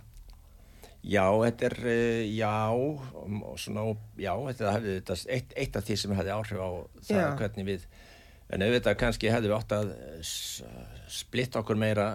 [1.08, 2.52] Já, þetta er, eh, já,
[3.62, 3.84] svona,
[4.20, 6.70] já, þetta hefði þetta eitt, eitt af því sem hefði áhrif á
[7.08, 7.28] það Já.
[7.40, 7.86] hvernig við,
[8.52, 10.64] en auðvitað kannski hefði við átt að eh, s-
[11.22, 12.08] splitta okkur meira,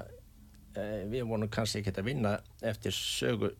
[0.76, 3.54] eh, við vonum kannski ekki að vinna eftir sögu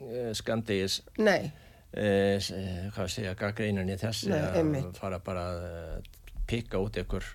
[0.00, 1.50] eh, skandegis, Nei,
[1.92, 4.38] eh, s- eh, hvað segja, gaggreininni þessi Nei,
[4.84, 6.12] að fara bara að
[6.46, 7.26] pikka út ykkur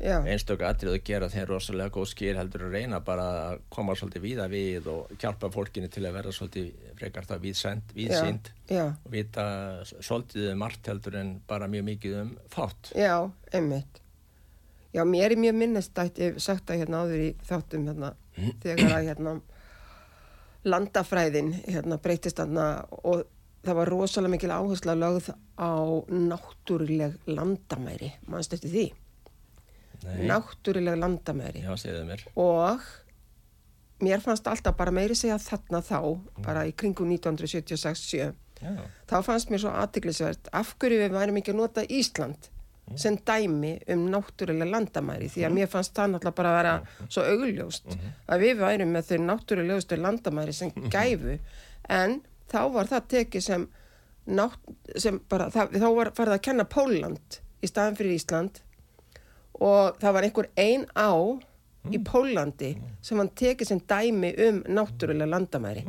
[0.00, 3.96] já, einstök atrið að gera þeir rosalega góð skil heldur að reyna bara að koma
[3.98, 8.84] svolítið víða við og hjálpa fólkinu til að vera svolítið frekar það víðsend, víðsýnd já,
[8.92, 9.46] og vita
[9.86, 12.92] svolítið um margt heldur en bara mjög mikið um fátt.
[12.94, 13.14] já,
[13.52, 14.02] einmitt.
[14.94, 18.12] Já, mér er mjög minnestætt, ég hef sagt það hérna áður í þáttum hérna,
[18.62, 19.34] þegar að hérna
[20.68, 22.70] landafræðin hérna breytist þarna
[23.02, 23.26] og
[23.66, 25.28] það var rosalega mikil áhersla lögð
[25.58, 25.74] á
[26.08, 28.86] náttúruleg landamæri, mannst eftir því?
[30.04, 31.62] Náttúruleg landamæri.
[31.64, 31.72] Já,
[32.36, 32.84] og
[34.02, 35.98] mér fannst alltaf bara meiri segja þarna þá,
[36.44, 38.28] bara í kringum 1976-7,
[38.62, 38.76] Já,
[39.10, 42.48] þá fannst mér svo aðtiklisvert af hverju við værum ekki að nota Ísland
[42.96, 47.24] sem dæmi um náttúrulega landamæri því að mér fannst það náttúrulega bara að vera svo
[47.34, 47.90] augljóst
[48.26, 51.36] að við værum með þau náttúrulegustu landamæri sem gæfu.
[51.88, 53.66] En þá var það tekið sem,
[54.26, 58.62] nátt, sem bara, það, þá var farið að kenna Póland í staðan fyrir Ísland
[59.60, 61.10] og það var einhver ein á
[61.88, 65.84] í Pólandi sem hann tekið sem dæmi um náttúrulega landamæri.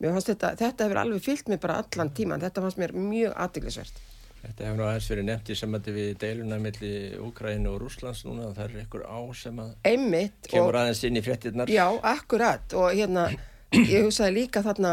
[0.00, 3.32] Mér fannst þetta, þetta hefur alveg fyllt mig bara allan tíman, þetta fannst mér mjög
[3.46, 4.00] aðtiklisvert.
[4.46, 6.90] þetta hefur nú aðeins verið nefnt í samvætti við deiluna milli
[7.24, 11.16] Úkrænu og Rúslands núna það er einhver á sem að Einmitt kemur og, aðeins inn
[11.16, 11.72] í fréttinnar.
[11.72, 13.24] já, akkurat og hérna,
[13.72, 14.92] ég hugsaði líka þarna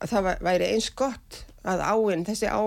[0.00, 2.62] að það væ- væri eins gott að áinn, þessi á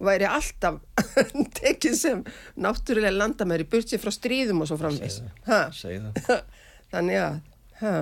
[0.00, 0.80] væri alltaf
[1.60, 2.24] tekið sem
[2.60, 6.42] náttúrulega landamæri, burt sér frá stríðum og svo það.
[6.92, 7.40] þannig að,
[7.82, 7.94] ha,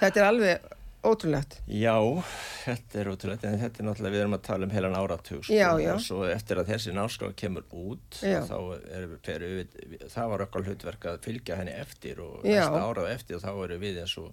[0.00, 0.72] þetta er alveg
[1.06, 1.60] ótrúlegt.
[1.70, 1.94] Já,
[2.64, 5.54] þetta er ótrúlega, en þetta er náttúrulega, við erum að tala um heilan áratug, sko,
[5.54, 5.92] Já, já.
[5.94, 8.56] og svo eftir að þessi náskráð kemur út, þá
[8.90, 9.76] er, fer við,
[10.12, 13.78] það var okkar hlutverk að fylgja henni eftir og næsta árað eftir og þá eru
[13.84, 14.32] við eins og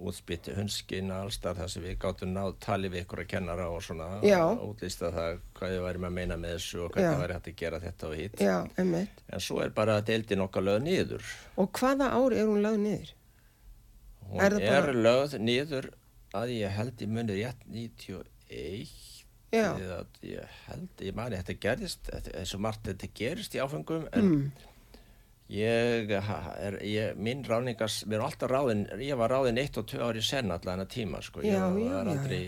[0.00, 4.06] útspýtti hunskinn allstar þar sem við gáttum náð tali við ykkur að kennara og svona
[4.24, 4.40] Já.
[4.64, 7.02] útlýsta það hvað við værim að meina með þessu og Já.
[7.10, 8.40] það væri hægt að gera þetta og hitt.
[8.40, 9.22] Já, einmitt.
[9.32, 11.30] En svo er bara deildin okkar lögð niður.
[11.56, 13.12] Og hvaða ár er hún lögð niður?
[14.30, 15.90] Hún Er er, bara- lögð niður
[16.34, 18.88] að ég held í munið rétt 91
[19.52, 19.74] Já.
[20.22, 24.22] ég held, ég mani þetta gerðist þetta- eins og margt þetta gerist í áfengum en
[24.30, 24.52] Mm.
[25.50, 30.04] Ég, er, ég minn ráningas, mér er alltaf ráðin ég var ráðin eitt og tvö
[30.10, 32.42] ári senn allan að tíma sko, ég Já, var já, já, aldrei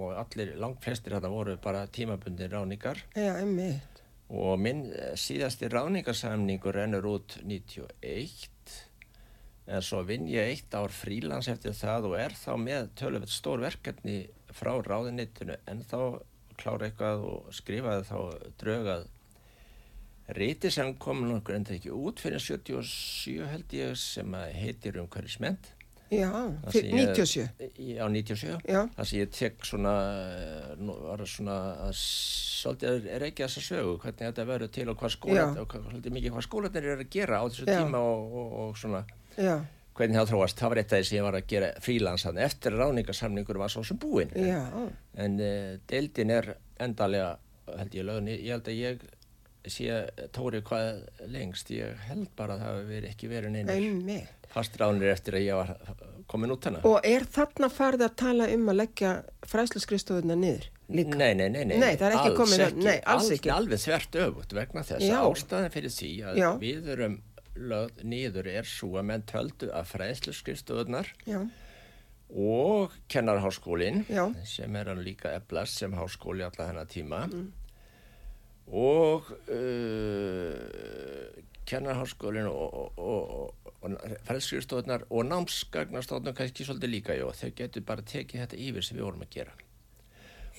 [0.00, 4.00] og allir, langt flestir þetta voru bara tímabundir ráningar Já, einmitt.
[4.30, 8.48] og minn eh, síðasti ráningarsamningur rennur út 91
[9.70, 13.60] en svo vinn ég eitt ár frílans eftir það og er þá með tölvöld stór
[13.62, 14.22] verkefni
[14.56, 16.00] frá ráðinittinu en þá
[16.60, 18.18] klára eitthvað og skrifaði þá
[18.60, 19.04] draugað
[20.36, 25.32] Ríti sem kom nokkur enda ekki út fyrir 77 held ég sem heitir um hverju
[25.38, 25.70] smend
[26.10, 27.66] Já, Það fyr- sem ég- 97.
[27.78, 28.80] Já, 97 Já.
[28.96, 29.92] Það sem ég tek svona
[30.80, 35.14] nú var svona að svolítið er ekki að sögu hvernig þetta verður til og hvað
[35.14, 35.44] skóla Já.
[35.62, 37.78] og hvað, svolítið mikið hvað skólanir eru að gera á þessu Já.
[37.84, 39.04] tíma og, og, og svona
[39.38, 39.54] Já,
[39.94, 42.76] hvernig það þróast, það var eitt af því sem ég var að gera frílansan eftir
[42.80, 44.64] ráningarsamningur var svo sem búinn já,
[45.14, 46.50] en uh, deildin er
[46.80, 47.30] endalega
[47.78, 49.08] held ég lögni, ég held að ég
[49.68, 55.12] sé tóri hvað lengst ég held bara að það hafi verið ekki verið neynir fastránir
[55.12, 55.74] eftir að ég var
[56.30, 59.10] komin út hana Og er þarna farið að tala um að leggja
[59.46, 61.16] fræsluskristofuna niður líka?
[61.20, 63.50] Nei, nei, nei, nei, Nei, það er ekki alls ekki, nei, alls Al- ekki.
[63.54, 66.48] Alveg þvert öfut vegna þess að ástæðan fyrir því að Já.
[66.64, 67.18] við erum
[67.60, 71.40] lögð niður er svo að menn töldu að fræðsluskrifstofunar Já,
[72.30, 74.04] og kennarháskólin
[74.46, 77.48] sem er hann líka eflast sem háskóli alla þennan tíma Mm.
[78.70, 80.54] Og uh,
[81.70, 83.96] kennarháskólin og, og, og, og
[84.26, 89.06] fræðsluskrifstofunar og námsgagnastofnum kannski svolítið líka, já, þau getur bara tekið þetta yfir sem við
[89.06, 89.56] vorum að gera.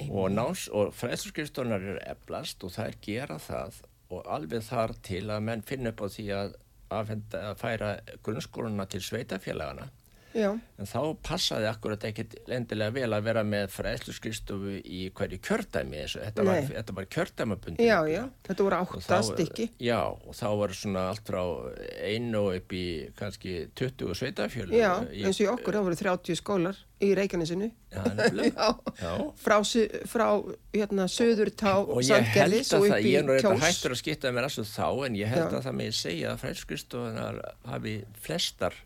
[0.07, 3.81] Og, náms, og fræðsluskrifstofunar eru eflast og þær gera það
[4.11, 6.55] og alveg þar til að menn finna upp á því að,
[6.91, 7.91] afhenda, að færa
[8.25, 9.87] grunnskóluna til sveitafélagana
[10.33, 10.49] Já.
[10.81, 16.45] En þá passaði akkurat ekkit lendilega vel að vera með fræðsluskristofu í hverju kjördæmi þetta
[16.47, 17.85] var, þetta var kjördæmabundi.
[17.85, 19.69] Já, já, þetta voru Og átta þá- stykki.
[19.83, 21.41] Já, og þá var svona allt frá
[22.01, 22.85] einu upp í
[23.19, 24.73] kannski 20 sveitafjölu.
[24.79, 27.71] Já, eins og í okkur, það voru 30 skólar í Reykjanesinu.
[29.41, 29.57] Frá,
[30.07, 30.27] frá
[30.73, 33.63] hérna, söður tá Og ég held að það, ég er nú Kjós.
[33.63, 37.41] hættur að skipta mér þessu þá, en ég held að það með segja að fræðskristofunar
[37.67, 38.77] hafi flestar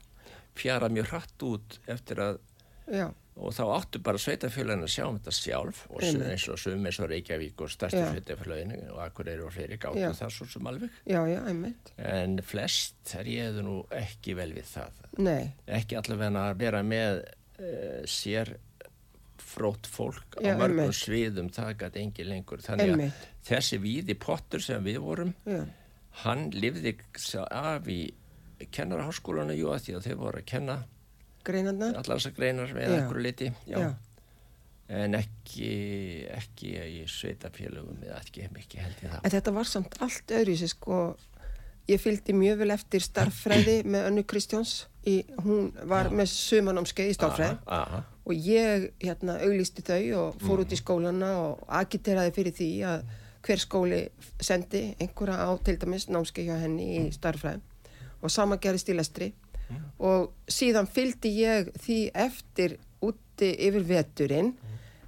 [0.55, 2.39] fjara mjög hratt út eftir að
[2.85, 6.27] Já, og þá áttu bara sveitafélagin að sjá um þetta sjálf og s- Einmitt.
[6.35, 10.29] eins og sum eins og Reykjavík og stærstu sveitafélagin og Akureyri og fleiri gáttu það
[10.35, 11.91] svo sem alveg já, já, einmitt.
[11.97, 17.23] en flest er ég nú ekki vel við það Nei, ekki allavega að vera með
[17.25, 18.53] uh, sér
[19.45, 20.99] frótt fólk Já, á mörgum einmitt.
[21.01, 23.25] sviðum það gæti engi lengur þannig að Einmitt.
[23.49, 25.63] þessi víði pottur sem við vorum já,
[26.25, 26.95] hann lifði
[27.49, 27.99] af í
[28.71, 30.77] kennaraháskólanu jú að því að þau voru að kenna
[31.45, 31.95] greinarnar.
[31.99, 32.95] allar þessar greinar með Já.
[32.97, 33.77] einhverju liti já.
[33.79, 33.89] Já.
[35.01, 35.69] en ekki
[36.35, 40.69] ekki í sveitafélögum eða ekki mikið held ég það En þetta var samt allt öðru
[40.69, 40.99] sko,
[41.89, 44.75] ég fylgdi mjög vel eftir starffræði með Önnu Kristjáns,
[45.05, 48.01] í, hún var með sumanámskeið í starffræði aha, aha.
[48.25, 53.05] og ég hérna auglýsti þau og fór út í skólana og agiteraði fyrir því að
[53.45, 54.01] hver skóli
[54.41, 57.61] sendi einhverja á til dæmis námskeið hjá henni í starffræði
[58.21, 59.33] og sama gerist í lestri.
[59.97, 64.53] Og síðan fylgdi ég því eftir úti yfir veturinn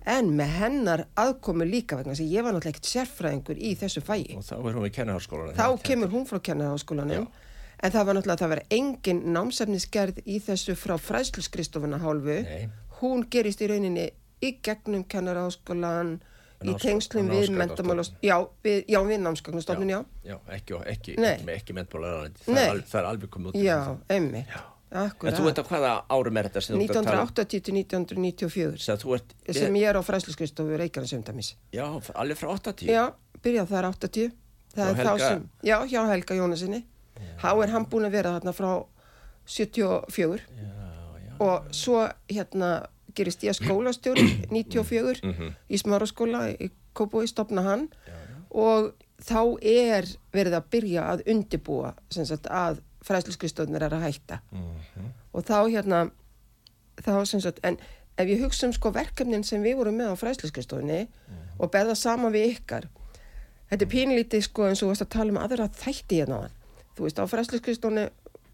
[0.07, 4.37] en með hennar aðkomu líka vegna að ég var náttúrulega ekkert sérfræðingur í þessu fæi
[4.37, 8.41] og þá er hún í kennarháskólanum þá kemur hún frá kennarháskólanum en það var náttúrulega
[8.41, 12.39] það var engin námsefnisgerð í þessu frá fræðsluskristofuna hálfu.
[12.47, 12.69] Nei.
[13.01, 14.07] hún gerist í rauninni
[14.41, 16.17] í gegnum kennarháskólan
[16.63, 17.59] í tengslum við námsgagnastofnun.
[17.61, 22.99] mentamála já, við, já, við námsgagnastofnun, já já, ekki, ekki, ekki, ekki mentbólar það, það
[23.01, 23.77] er alveg komið út já,
[24.09, 24.57] einmitt.
[24.87, 27.31] En þú akkurat, veit að hvaða árum er þetta sem þú ert að tala um?
[27.35, 31.49] 1980 til 1994 sem sem ég er á fræðsluskristofu Reykjanesumdæmis.
[31.75, 31.83] Já,
[32.15, 33.03] alveg frá 80 já,
[33.43, 34.31] byrjað þar 80
[34.77, 36.85] það Hjá er þá sem, já, hjá Helga Jónasinni
[37.41, 38.71] há er hann búin að vera þarna frá
[39.47, 40.71] 74 já,
[41.23, 41.33] já.
[41.43, 42.71] og svo hérna
[43.17, 45.51] gerist ég skólastjóri 94 Mhm.
[45.69, 47.87] í Smáraskóla í Kópói stopna hann
[48.51, 55.11] og þá er verið að byrja að undibúa sagt að fræðsluskristóðnir er að hætta Mhm.
[55.33, 56.11] og þá hérna
[57.01, 57.77] þá sem sagt, en
[58.17, 61.59] ef ég hugsa um sko verkefnin sem við vorum með á fræðsluskristóðinni Mhm.
[61.59, 62.87] og berða saman við ykkar
[63.71, 66.49] þetta er pínlítið sko eins og þú varst að tala um aðra þætti hérna
[66.97, 68.09] þú veist á fræðsluskristóðinni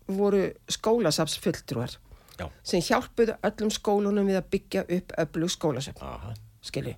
[0.07, 1.95] voru skólasafsfulltrúar
[2.39, 2.47] já.
[2.63, 6.33] sem hjálpuðu öllum skólunum við að byggja upp öflug skólasöfn, Aha.
[6.61, 6.95] skilji.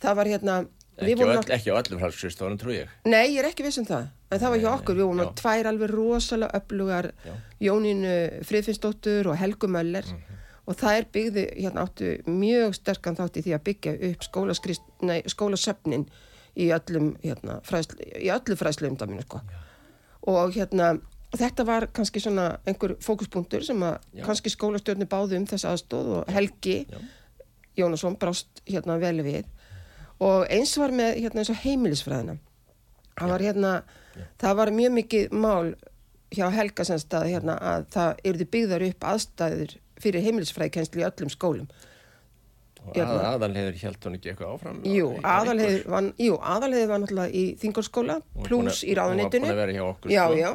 [0.00, 0.66] Það var hérna,
[0.98, 3.86] Ekki, á öll, ekki á öllum fræðskristofunum trú ég nei, ég er ekki viss um
[3.88, 7.34] það, en það var hjá okkur, við vorum með tvær alveg rosalega öflugar, Já.
[7.66, 8.14] Jónínu
[8.46, 10.38] Friðfinnsdóttur og Helgu Möller Mhm.
[10.66, 14.22] og það er byggði, hérna áttu mjög sterkan þátt í því að byggja upp
[15.34, 16.06] skólasöfnin
[16.56, 19.40] í öllum, hérna, fræðslu, í öllu fræðslu umdæminu, sko.
[20.30, 21.00] Og hérna,
[21.40, 24.24] þetta var kannski svona einhver fókuspunktur sem að Já.
[24.26, 26.98] kannski skólastjórni báðu um þessa aðstóð og Helgi Já.
[27.80, 29.44] Jónasson brást hérna vel við
[30.22, 32.36] og eins var með hérna eins og heimilisfræðina
[33.32, 33.72] var hérna
[34.38, 35.72] það var mjög mikið mál
[36.34, 41.32] hjá Helga sem stað hérna að það eruðu byggðar upp aðstæður fyrir heimilisfræðikenslu í öllum
[41.32, 41.66] skólum
[42.84, 43.14] og Hérna.
[43.16, 45.26] að, aðalheður held hún ekki eitthvað áfram Jú, ykkur?
[45.88, 46.08] var,
[46.90, 47.44] var náttúrulega í
[48.34, 50.40] var pluss í ráðuneytinu hún var búin að vera hjá okkur, Já, sko.
[50.42, 50.50] já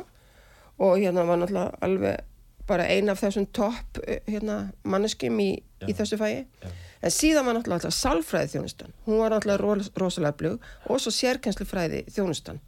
[0.80, 2.26] og hérna var náttúrulega alveg
[2.70, 5.50] bara ein af þessum topp eh, hérna, manneskjum í,
[5.90, 6.70] í þessu fæi Já.
[7.02, 11.12] en síðan var náttúrulega alltaf sálfræði þjónustan hún var náttúrulega ro- rosalega blög og svo
[11.16, 12.60] sérkennslufræði þjónustan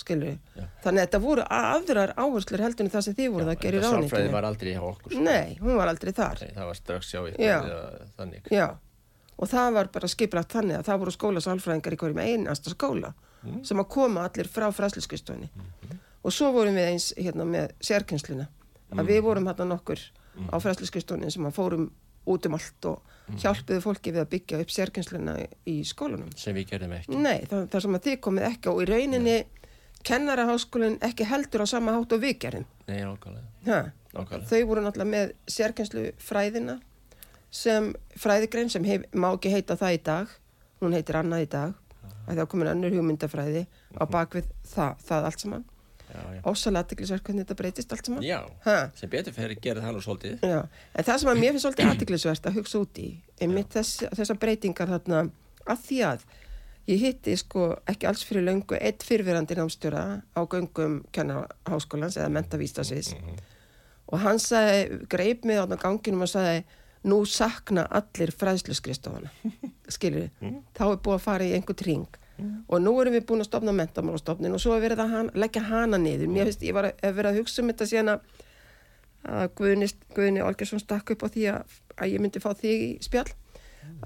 [0.00, 0.64] skilur Já.
[0.84, 3.82] þannig að þetta voru aðrar áherslur heldur en það sem þið voruð að gera í
[3.84, 5.24] sálfræði ráðuneytinu var aldrei hjá okkur sko.
[5.28, 7.20] Nei, hún var aldrei þar Nei, það var strax Já.
[7.60, 7.80] eða
[8.16, 8.68] þannig Já,
[9.36, 13.62] og það var bara skipilagt þannig að það voru skólasálfræðingar í hverjum einasta skóla Mm.
[13.64, 15.46] sem að koma allir frá fræsliskristofinni
[16.24, 18.48] og svo vorum við eins hérna með sérkennsluna
[18.90, 19.06] að Mm.
[19.08, 20.00] við vorum hérna nokkur
[20.52, 21.90] á fræsliskristofinni sem að fórum
[22.26, 23.36] út um allt og Mm.
[23.38, 26.30] hjálpuðu fólki við að byggja upp sérkennsluna í skólanum.
[26.36, 29.44] sem við gerðum ekki Nei, það, það sem að þið komið ekki og í rauninni
[30.02, 32.64] kennaraháskólinn ekki heldur á sama hátt og við gerum.
[32.88, 33.02] Nei?
[34.14, 34.46] Nákvæmlega.
[34.50, 36.80] Þau voru náttúrulega með sérkennslu fræðina
[37.50, 40.28] sem fræðigrein sem hef, má ekki heita það í dag
[40.80, 41.74] hún heitir annað í dag
[42.26, 43.66] að það komin önnur hugmyndafræði
[44.00, 45.64] á bakvið það, það allt saman.
[46.46, 48.24] Ósalega aðtiklisverk hvernig þetta breytist allt saman.
[48.26, 48.76] Já, Ha?
[48.98, 50.44] sem betur fyrir að gera það nú svolítið.
[50.44, 50.60] Já.
[50.94, 53.08] en það sem að mér finnst svolítið aðtiklisvert að hugsa út í
[53.40, 55.22] einmitt þess, þessar breytingar þarna
[55.70, 56.24] að því að
[56.90, 60.04] ég hitti sko ekki alls fyrir löngu eitt fyrfirandi námstjóra
[60.34, 63.12] á göngum kennarháskólans eða mentavístasins
[64.10, 66.64] og hann sagði, greip mig á ganginum og sagði,
[67.06, 69.30] nú sakna allir fræðsluskristofana,
[69.94, 72.18] skilur við, þá er búið að fara í einhver tring
[72.68, 75.62] og nú erum við búin að stopna mentamálastofnin og svo er verið að han, leggja
[75.66, 78.30] hana niður, mér finnst, ég var að, verið að hugsa um þetta síðan að
[79.28, 82.90] að Guðni, Guðni Olgersson stakk upp á því að, að ég myndi fá þig í
[83.04, 83.28] spjall.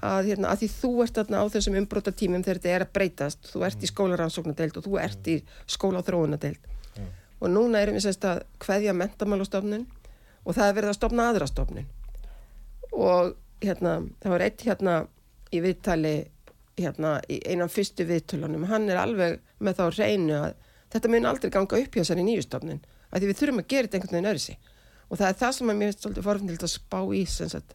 [0.03, 2.93] Að, hérna, að því þú ert þarna á þessum umbróta tímum þegar þetta er að
[2.95, 3.51] breytast.
[3.51, 5.37] Þú ert í skólaransóknadeild og þú ert í
[5.71, 6.71] skóla og þróunadeild
[7.45, 9.83] og núna erum við sérst að hveðja mentamálastofnun
[10.45, 11.89] og það er verið að stopna aðra stofnun.
[12.95, 14.95] Og hérna, það var eitt hérna
[15.53, 16.15] í viðtali
[16.79, 18.67] hérna í einan fyrstu viðtölunum.
[18.71, 20.55] Hann er alveg með þá reynu að
[20.95, 23.89] þetta mun aldrei ganga upp hjá þessari nýju stofnun að því við þurfum að gera
[23.89, 24.71] þetta einhvern veginn öðru sig
[25.09, 27.75] og það er það sem að mér svolítið forfnild að spá í sagt,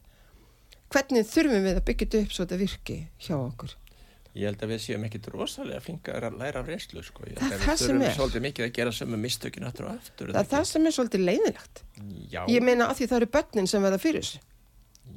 [0.89, 2.97] hvernig þurfum við að byggja þetta upp svo þetta virki
[3.27, 3.75] hjá okkur?
[4.39, 7.25] Ég held að við séum ekkit rosalega flingar að læra af reynslu sko.
[7.25, 8.03] Það er það sem er.
[8.03, 10.85] Við þurfum svolítið mikið að gera sömu mistökin aftur og aftur Það er það sem
[10.85, 11.81] er svolítið leiðilegt
[12.29, 12.41] Já.
[12.45, 14.43] Ég meina að því það eru börnin sem verða fyrir þessu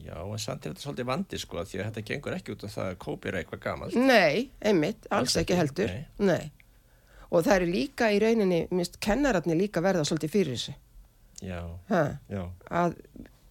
[0.01, 2.75] Já, en samt er þetta svolítið vandi sko því að þetta gengur ekki út af
[2.75, 3.99] það að kópir eitthvað gamalt.
[3.99, 5.93] Nei, einmitt, alls ekki heldur.
[5.93, 6.33] Nei.
[6.33, 6.73] Nei.
[7.33, 10.75] Og það eru líka í rauninni, minnst kennararnir líka verða svolítið fyrir þessu.
[11.43, 11.61] Já,
[12.31, 12.43] já.
[12.71, 12.97] að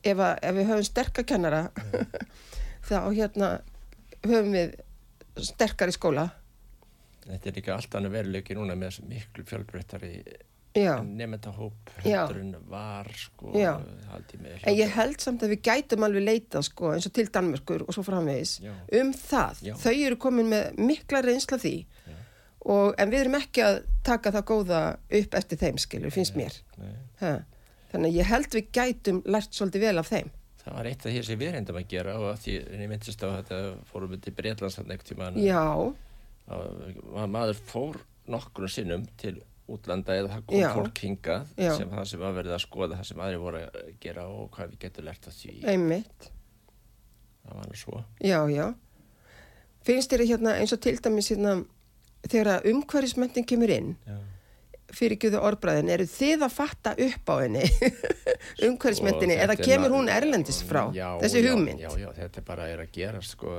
[0.03, 1.63] ef, að, ef við höfum sterkakennara
[2.87, 3.49] þá hérna
[4.23, 4.77] höfum við
[5.49, 6.29] sterkar í skóla.
[7.25, 10.13] Þetta er líka allt annað veruleiki núna með miklu fjölbreyttari
[10.73, 17.07] nefndahóp hundurinn var sko en ég held samt að við gætum alveg leita sko eins
[17.09, 18.71] og til Danmörkur og svo framvegis já.
[19.01, 19.73] um það, já.
[19.83, 21.75] þau eru komin með mikla reynsla því
[22.61, 24.81] og, en við erum ekki að taka það góða
[25.21, 26.53] upp eftir þeim skilur, finnst mér.
[27.91, 30.29] þannig að ég held við gætum lært svolítið vel af þeim.
[30.61, 33.23] Það var eitt af því sem við reyndum að gera og því en ég myndist
[33.25, 35.31] á þetta fórum við til Breitlands þannig ekkert tíma
[37.31, 37.97] maður fór
[38.29, 39.39] nokkur sinnum til
[39.75, 40.69] útlanda eða það kom já.
[40.77, 41.71] fólk hingað já.
[41.77, 44.73] sem það sem var verið að skoða það sem aðri voru að gera og hvað
[44.73, 45.55] við getum lært af því.
[45.73, 46.31] Einmitt.
[47.41, 48.03] Það var nú svo.
[48.21, 48.65] Já já.
[49.87, 51.55] Finnst þér hérna eins og til dæmis hérna,
[52.29, 54.19] þegar umhverfismentin kemur inn já
[54.95, 57.63] fyrir ekki þau orðbræðin, eru þið að fatta upp á henni
[58.67, 61.83] umhverfismentinni eða kemur hún erlendis frá já, þessi hugmynd?
[61.83, 63.55] Já, já, þetta bara er að gera sko,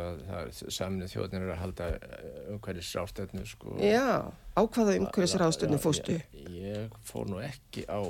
[0.63, 3.77] samnið þjóðnir er að halda eh, umhverfisrástöðnu sko.
[3.83, 6.19] Já, á hvaða umhverfisrástöðnu fóstu?
[6.37, 8.01] Ég, ég fór nú ekki á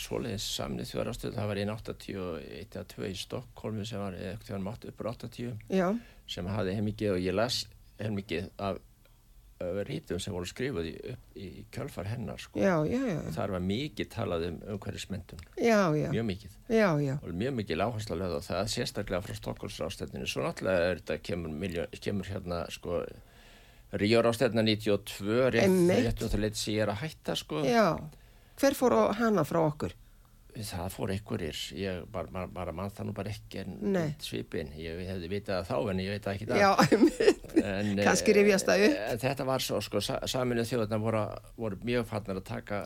[0.00, 5.52] svoleiðis samnið þjóðrástöðnu, það var einn 81-2 í Stokkólmi sem var eitthvað mátt uppur 80
[5.70, 5.88] já.
[6.30, 7.64] sem hafði heimikið og ég las
[8.00, 8.80] heimikið af
[9.84, 10.92] rítum sem voru skrifuð í,
[11.36, 12.60] í kjálfar hennar sko.
[12.62, 13.18] já, já, já.
[13.36, 15.42] þar var mikið talað um umhverfismyndun
[16.14, 16.54] mjög mikið.
[17.20, 21.52] Og mjög mikið láhersla lögð og það sérstaklega frá Stokkólsrástefninu svo náttúrulega er þetta kemur,
[21.64, 23.02] miljón, kemur hérna sko
[23.90, 27.64] Ríórástefna 92 rétt, rétt og það leitt sér að hætta sko.
[28.60, 29.96] Hver fór hana frá okkur?
[30.56, 35.02] Það fór einhverjir ég bara, bara, bara mann það nú bara ekki en svipin, ég
[35.08, 36.62] hefði vitað þá en ég veit ekki það
[37.74, 39.00] en, kannski rifjast það upp.
[39.06, 41.24] en þetta var svo, sko, saminuð þjóðarna voru,
[41.60, 42.84] voru mjög fannar að taka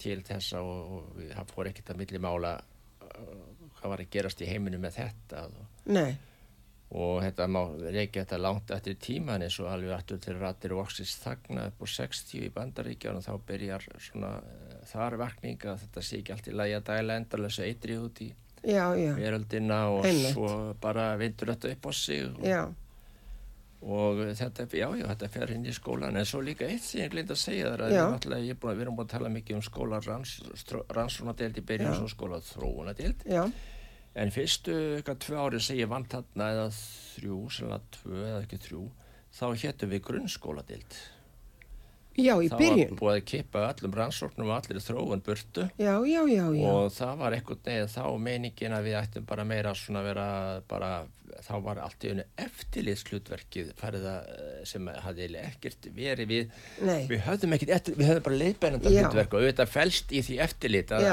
[0.00, 3.40] til þessa og, og það fór ekkert að milli mála uh,
[3.78, 5.46] hvað var að gerast í heiminu með þetta
[5.90, 6.12] Nei.
[6.92, 11.14] Og þetta má reykja þetta langt eftir tíman eins og alveg aftur til ratir voksins
[11.22, 14.34] þagna upp á 60 í bandaríkjan og þá byrjar svona
[14.92, 18.30] þar vakning að þetta sé ekki allt í lagi að dæla endalösa eitri út í
[19.18, 20.36] veröldina og Einmitt.
[20.36, 22.74] svo bara vindur þetta upp á sig og,
[23.82, 27.10] og þetta, já, já, þetta fer inn í skólan en svo líka eitt sem ég
[27.10, 30.02] glind að segja þar að við, búin, við erum búin að tala mikið um skóla
[30.06, 33.26] rannsónadeild í byrjun og skóla þróunadeild
[34.14, 38.58] En fyrstu eitthvað tvö árið sem ég vant þarna eða þrjú, sérlega tvö eða ekki
[38.66, 38.82] þrjú,
[39.32, 40.96] þá héttum við grunnskóladild.
[42.18, 42.82] Já, í byrjun.
[42.82, 45.64] Það var búið að kippa allum rannsóknum og allir þróun burtu.
[45.80, 46.68] Já, já, já, já.
[46.68, 50.26] Og það var eitthvað neð þá meiningin að við ættum bara meira svona vera
[50.68, 50.90] bara,
[51.46, 53.70] þá var allt í unni eftirlýðslutverkið
[54.68, 56.58] sem hafði ekkert verið við.
[56.84, 57.06] Nei.
[57.08, 61.08] Við höfðum ekkert, við höfðum bara leiðbænanda hlutverk og þetta fælst í því eftirlýt að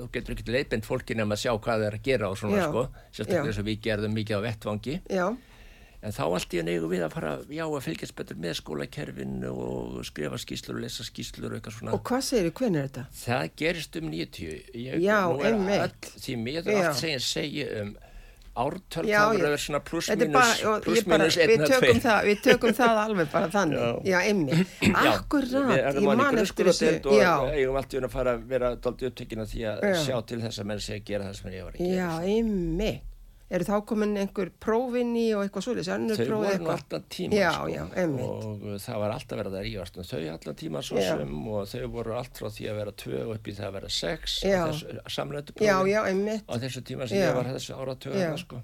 [0.00, 2.62] þú getur ekkert leiðbænt fólkin um að sjá hvað það er að gera og svona
[2.62, 2.66] já.
[2.70, 2.88] sko.
[3.12, 4.98] Sérstaklega eins og við gerðum mikið á vettvangi.
[5.12, 5.28] Já
[5.98, 9.52] en þá allt í að neygu við að fara já að fylgjast betur með skólakerfinu
[9.52, 11.94] og skrifa skýslur og lesa skýslur og eitthvað svona.
[11.96, 13.06] Og hvað segir þið, hvernig er þetta?
[13.22, 14.52] það gerist um 90
[14.84, 15.18] ég, já,
[15.48, 16.12] einmitt.
[16.22, 17.96] því mér er allt segja segja um
[18.58, 23.78] ártöl það verður svona pluss mínus við tökum það við tökum það alveg bara þannig.
[23.78, 24.72] Já, já einmitt,
[25.02, 25.52] akkurat
[25.98, 26.94] ég man eftir þessu.
[27.12, 30.16] og ég um allt í að fara að vera doldið upptökin að því að sjá
[30.30, 31.94] til þess að menn sé að gera það sem ég var að gera.
[31.98, 33.14] Já einmitt
[33.48, 35.86] eru þá komin einhver prófinni og eitthvað svolítið,
[36.18, 36.82] Þau voru eitthvað?
[36.84, 37.84] allan tíma Já, sko, já,
[38.28, 41.06] og uh, það var alltaf verið að rífast um þau allan tíma svo Já.
[41.16, 43.76] sem og þau voru allt frá því að vera tvö og upp í það að
[43.78, 44.60] vera sex Já.
[45.16, 46.44] samlöndu Já, prófi já, einmitt.
[46.44, 47.28] á þessu tíma sem Já.
[47.30, 48.32] ég var þessu áratöga Já.
[48.42, 48.60] sko.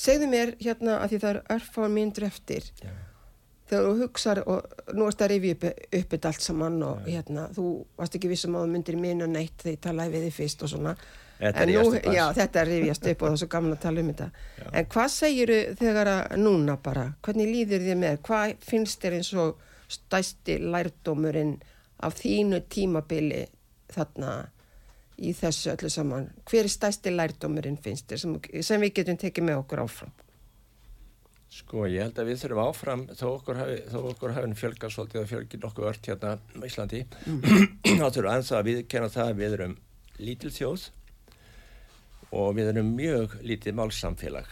[0.00, 2.92] Segðu mér hérna að því það er örfáin mínútur eftir Já.
[3.66, 5.66] þegar þú hugsar og nú erst að rifja upp,
[5.98, 7.66] upp allt saman og hérna, þú
[7.98, 10.62] varst ekki vissum að þú myndir minn og neitt þegar ég talaði við þig fyrst
[10.66, 10.94] og svona
[11.40, 11.82] Þetta En nú.
[12.12, 14.28] Já, þetta er rifjast upp og það er svo gaman að tala um þetta.
[14.60, 14.66] Já.
[14.76, 18.22] En hvað segiru þegar að núna bara, hvernig líður þér með?
[18.28, 21.54] Hvað finnst þér eins og stæsti lærdómurinn
[22.04, 23.46] af þínu tímabili
[23.94, 24.34] þarna
[25.20, 26.28] í þessu öllu saman?
[26.44, 30.12] Hver er stæsti lærdómurinn finnst þér sem, sem við getum tekið með okkur áfram?
[31.50, 33.58] Sko, ég held að við þurfum áfram þó okkur
[34.12, 37.00] okkur hafi fjölgað svolítið og fjölgið nokkuð ört hérna á Íslandi
[37.98, 39.74] þá þurfum aðeins að viðkenna það að við erum
[40.20, 40.84] lítil þjóð
[42.30, 44.50] og við erum mjög lítið málsamfélag.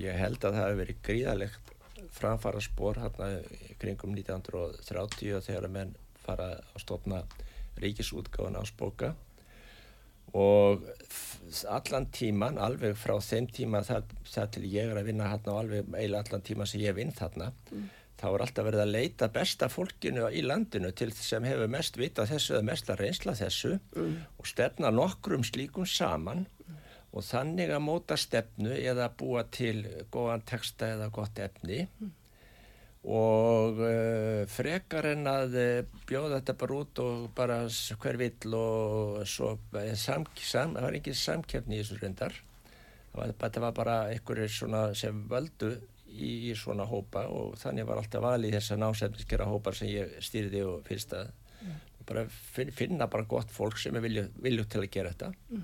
[0.00, 1.72] Ég held að það hefur verið gríðalegt
[2.14, 3.28] framfara spór hérna
[3.82, 5.94] kringum 1930 þegar að menn
[6.24, 7.24] fara að stofna
[7.82, 9.14] ríkisútgáðan ásbóka
[10.34, 10.86] og
[11.70, 15.60] allan tíman, alveg frá þeim tíma það, það til ég er að vinna hérna og
[15.62, 17.52] alveg eiginlega allan tíma sem ég vinn þarna
[18.18, 22.26] þá er alltaf verið að leita besta fólkinu í landinu til sem hefur mest vita
[22.30, 23.72] þessu eða mest að reynsla þessu
[24.38, 26.46] og stefna nokkrum slíkum saman
[27.14, 31.84] og þannig að móta stefnu eða búa til góðan texta eða gott efni.
[33.04, 37.58] Og uh, frekar en að uh, bjóða þetta bara út og bara
[38.00, 42.38] hver vill og svo uh, sam, sam, það var ekki samkefni í þessu reyndar.
[43.12, 45.74] Það var, bara einhverjir svona sem völdu
[46.08, 50.16] í, í svona hópa og þannig var alltaf valið þess að násefniskera hópar sem ég
[50.24, 51.30] stýrði og fyrst að
[52.08, 55.62] bara fin, finna bara gott fólk sem er vilju, vilju til að gera þetta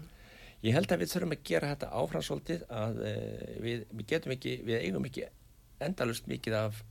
[0.66, 4.34] ég held að við þurfum að gera þetta áfram svolítið að uh, við, við getum
[4.36, 5.26] ekki, við eigum ekki
[5.80, 6.82] endalust mikið af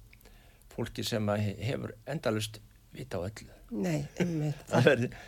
[0.73, 2.61] fólki sem hefur endalust
[2.95, 3.51] vita á öllu.
[3.69, 5.19] Nei, einmitt Það verður,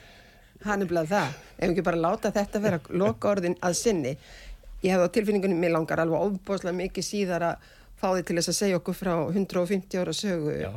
[0.62, 1.38] Hann er bleið það.
[1.58, 4.12] Ef ekki bara láta þetta vera loka orðin að sinni.
[4.82, 7.72] Ég hef á tilfinningunum, mér langar alveg ofbóðslega mikið síðar að
[8.02, 10.70] fá þið til þess að segja okkur frá 150 ára sögu já,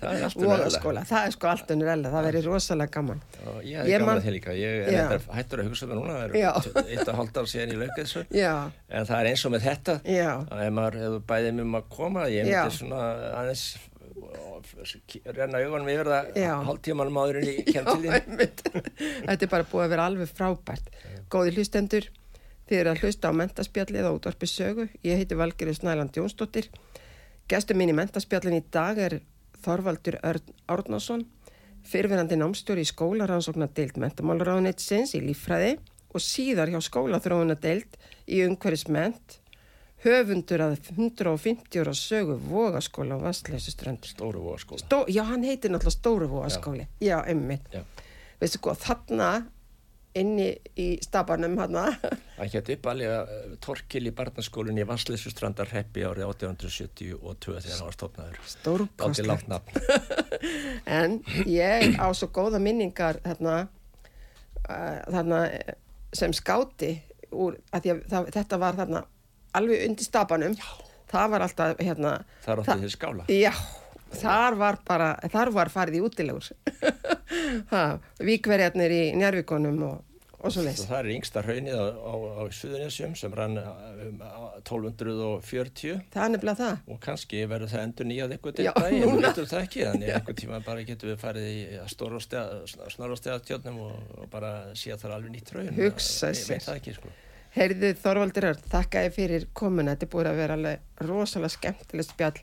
[0.00, 1.02] það er Vogaskóla.
[1.10, 3.20] Það er sko allt önnur ella, það verður rosalega gaman.
[3.50, 5.04] Og ég hefði gaman man- að þeir líka, ég er Já.
[5.36, 6.50] hættur að hugsa um það núna, það Já.
[6.70, 8.54] eru eitt og hálft ár síðan þessu, Já,
[8.88, 11.88] en það er eins og með þetta, já, að ef maður hefur bæðið um að
[11.98, 12.62] koma, ég Já.
[12.64, 13.04] myndi svona
[13.42, 13.66] aðeins
[15.34, 16.52] renna augunum yfir það Já.
[16.66, 18.14] hálftímanum áður en ég kem já, til þín.
[18.20, 18.62] einmitt.
[19.00, 20.90] Þetta er bara búið að vera alveg frábært.
[21.32, 22.08] Góði hlustendur,
[22.70, 24.86] þið eru að hlusta á mentaspjallið á útvarpi sögu.
[25.02, 26.70] Ég heiti Valgerður Snæland Jónsdóttir.
[27.50, 29.18] Gestur minn í mentaspjallin í dag er
[29.60, 31.26] Þorvaldur Örn Árnason,
[31.90, 35.74] fyrfirandi námstjóri í skólaransóknardeild mentamálaráðunetsins í líffræði
[36.14, 37.98] og síðar hjá skólaþróunardeild
[38.30, 39.40] í umhverfisment,
[40.06, 44.06] höfundur að 150 ára sögu vogaskóla á Vastleysuströnd.
[44.08, 44.84] Stóru voðaskóla.
[44.86, 46.86] Stó, já, hann heitir náttúrulega Stóru Vóaskóli.
[47.02, 47.66] Já, emmitt.
[47.74, 47.82] Já.
[48.40, 49.30] Veistu hvað, þarna
[50.18, 50.48] inni
[50.80, 51.84] í stabanum hana,
[52.40, 58.40] Það hétt uppalega uh, Torkil í barnaskólinn í Vassleysustrandarhreppi árið 1872 þegar hann var stofnaður.
[59.50, 59.80] Nafn.
[61.00, 63.56] En ég á svo góða minningar þarna,
[64.64, 65.74] uh, þarna eh,
[66.16, 66.94] sem skáti
[67.30, 69.04] úr, að að það, þetta var þarna
[69.60, 70.56] alveg undir stabanum.
[70.58, 70.70] Já.
[71.10, 72.10] Það var alltaf, hérna,
[72.44, 73.24] Það er áttið þessi skála.
[73.34, 73.50] já,
[74.18, 76.50] þar var bara, þar var farið í útilegur.
[78.30, 80.00] Víkverjarnir í njárvíkonum og,
[80.40, 80.64] og svo.
[80.66, 86.24] Og það er yngsta hraunið á, á, á Suðunisjum sem rann um, á 1240 Það
[86.26, 86.82] er nefnilega það.
[86.94, 89.30] og kannski verður það endur nýjað eitthvað til en við núna.
[89.30, 91.58] veitum það ekki, þannig einhvern tíma bara getum við farið í
[91.94, 93.40] snorrastega
[93.72, 95.74] og, og bara sé að það er alveg nýtt hraun.
[95.80, 96.56] Hugsa Ég sér.
[96.56, 97.12] veit það ekki, sko.
[97.50, 102.06] Heyrðu Þorvaldur Örn, þakka ég fyrir komuna, þetta er búið að vera alveg rosalega skemmtileg
[102.06, 102.36] spjall.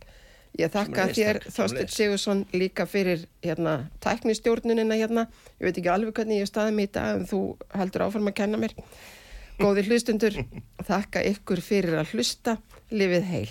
[0.57, 1.93] Ég þakka þér sömuleiðis.
[1.93, 5.27] Sigursson líka fyrir hérna, tæknistjórnunina hérna.
[5.59, 7.41] Ég veit ekki alveg hvernig ég staði mig í dag en þú
[7.77, 8.73] heldur áfram að kenna mér.
[9.61, 10.41] Góði hlustundur,
[10.85, 12.57] þakka ykkur fyrir að hlusta,
[12.93, 13.49] lifið heil.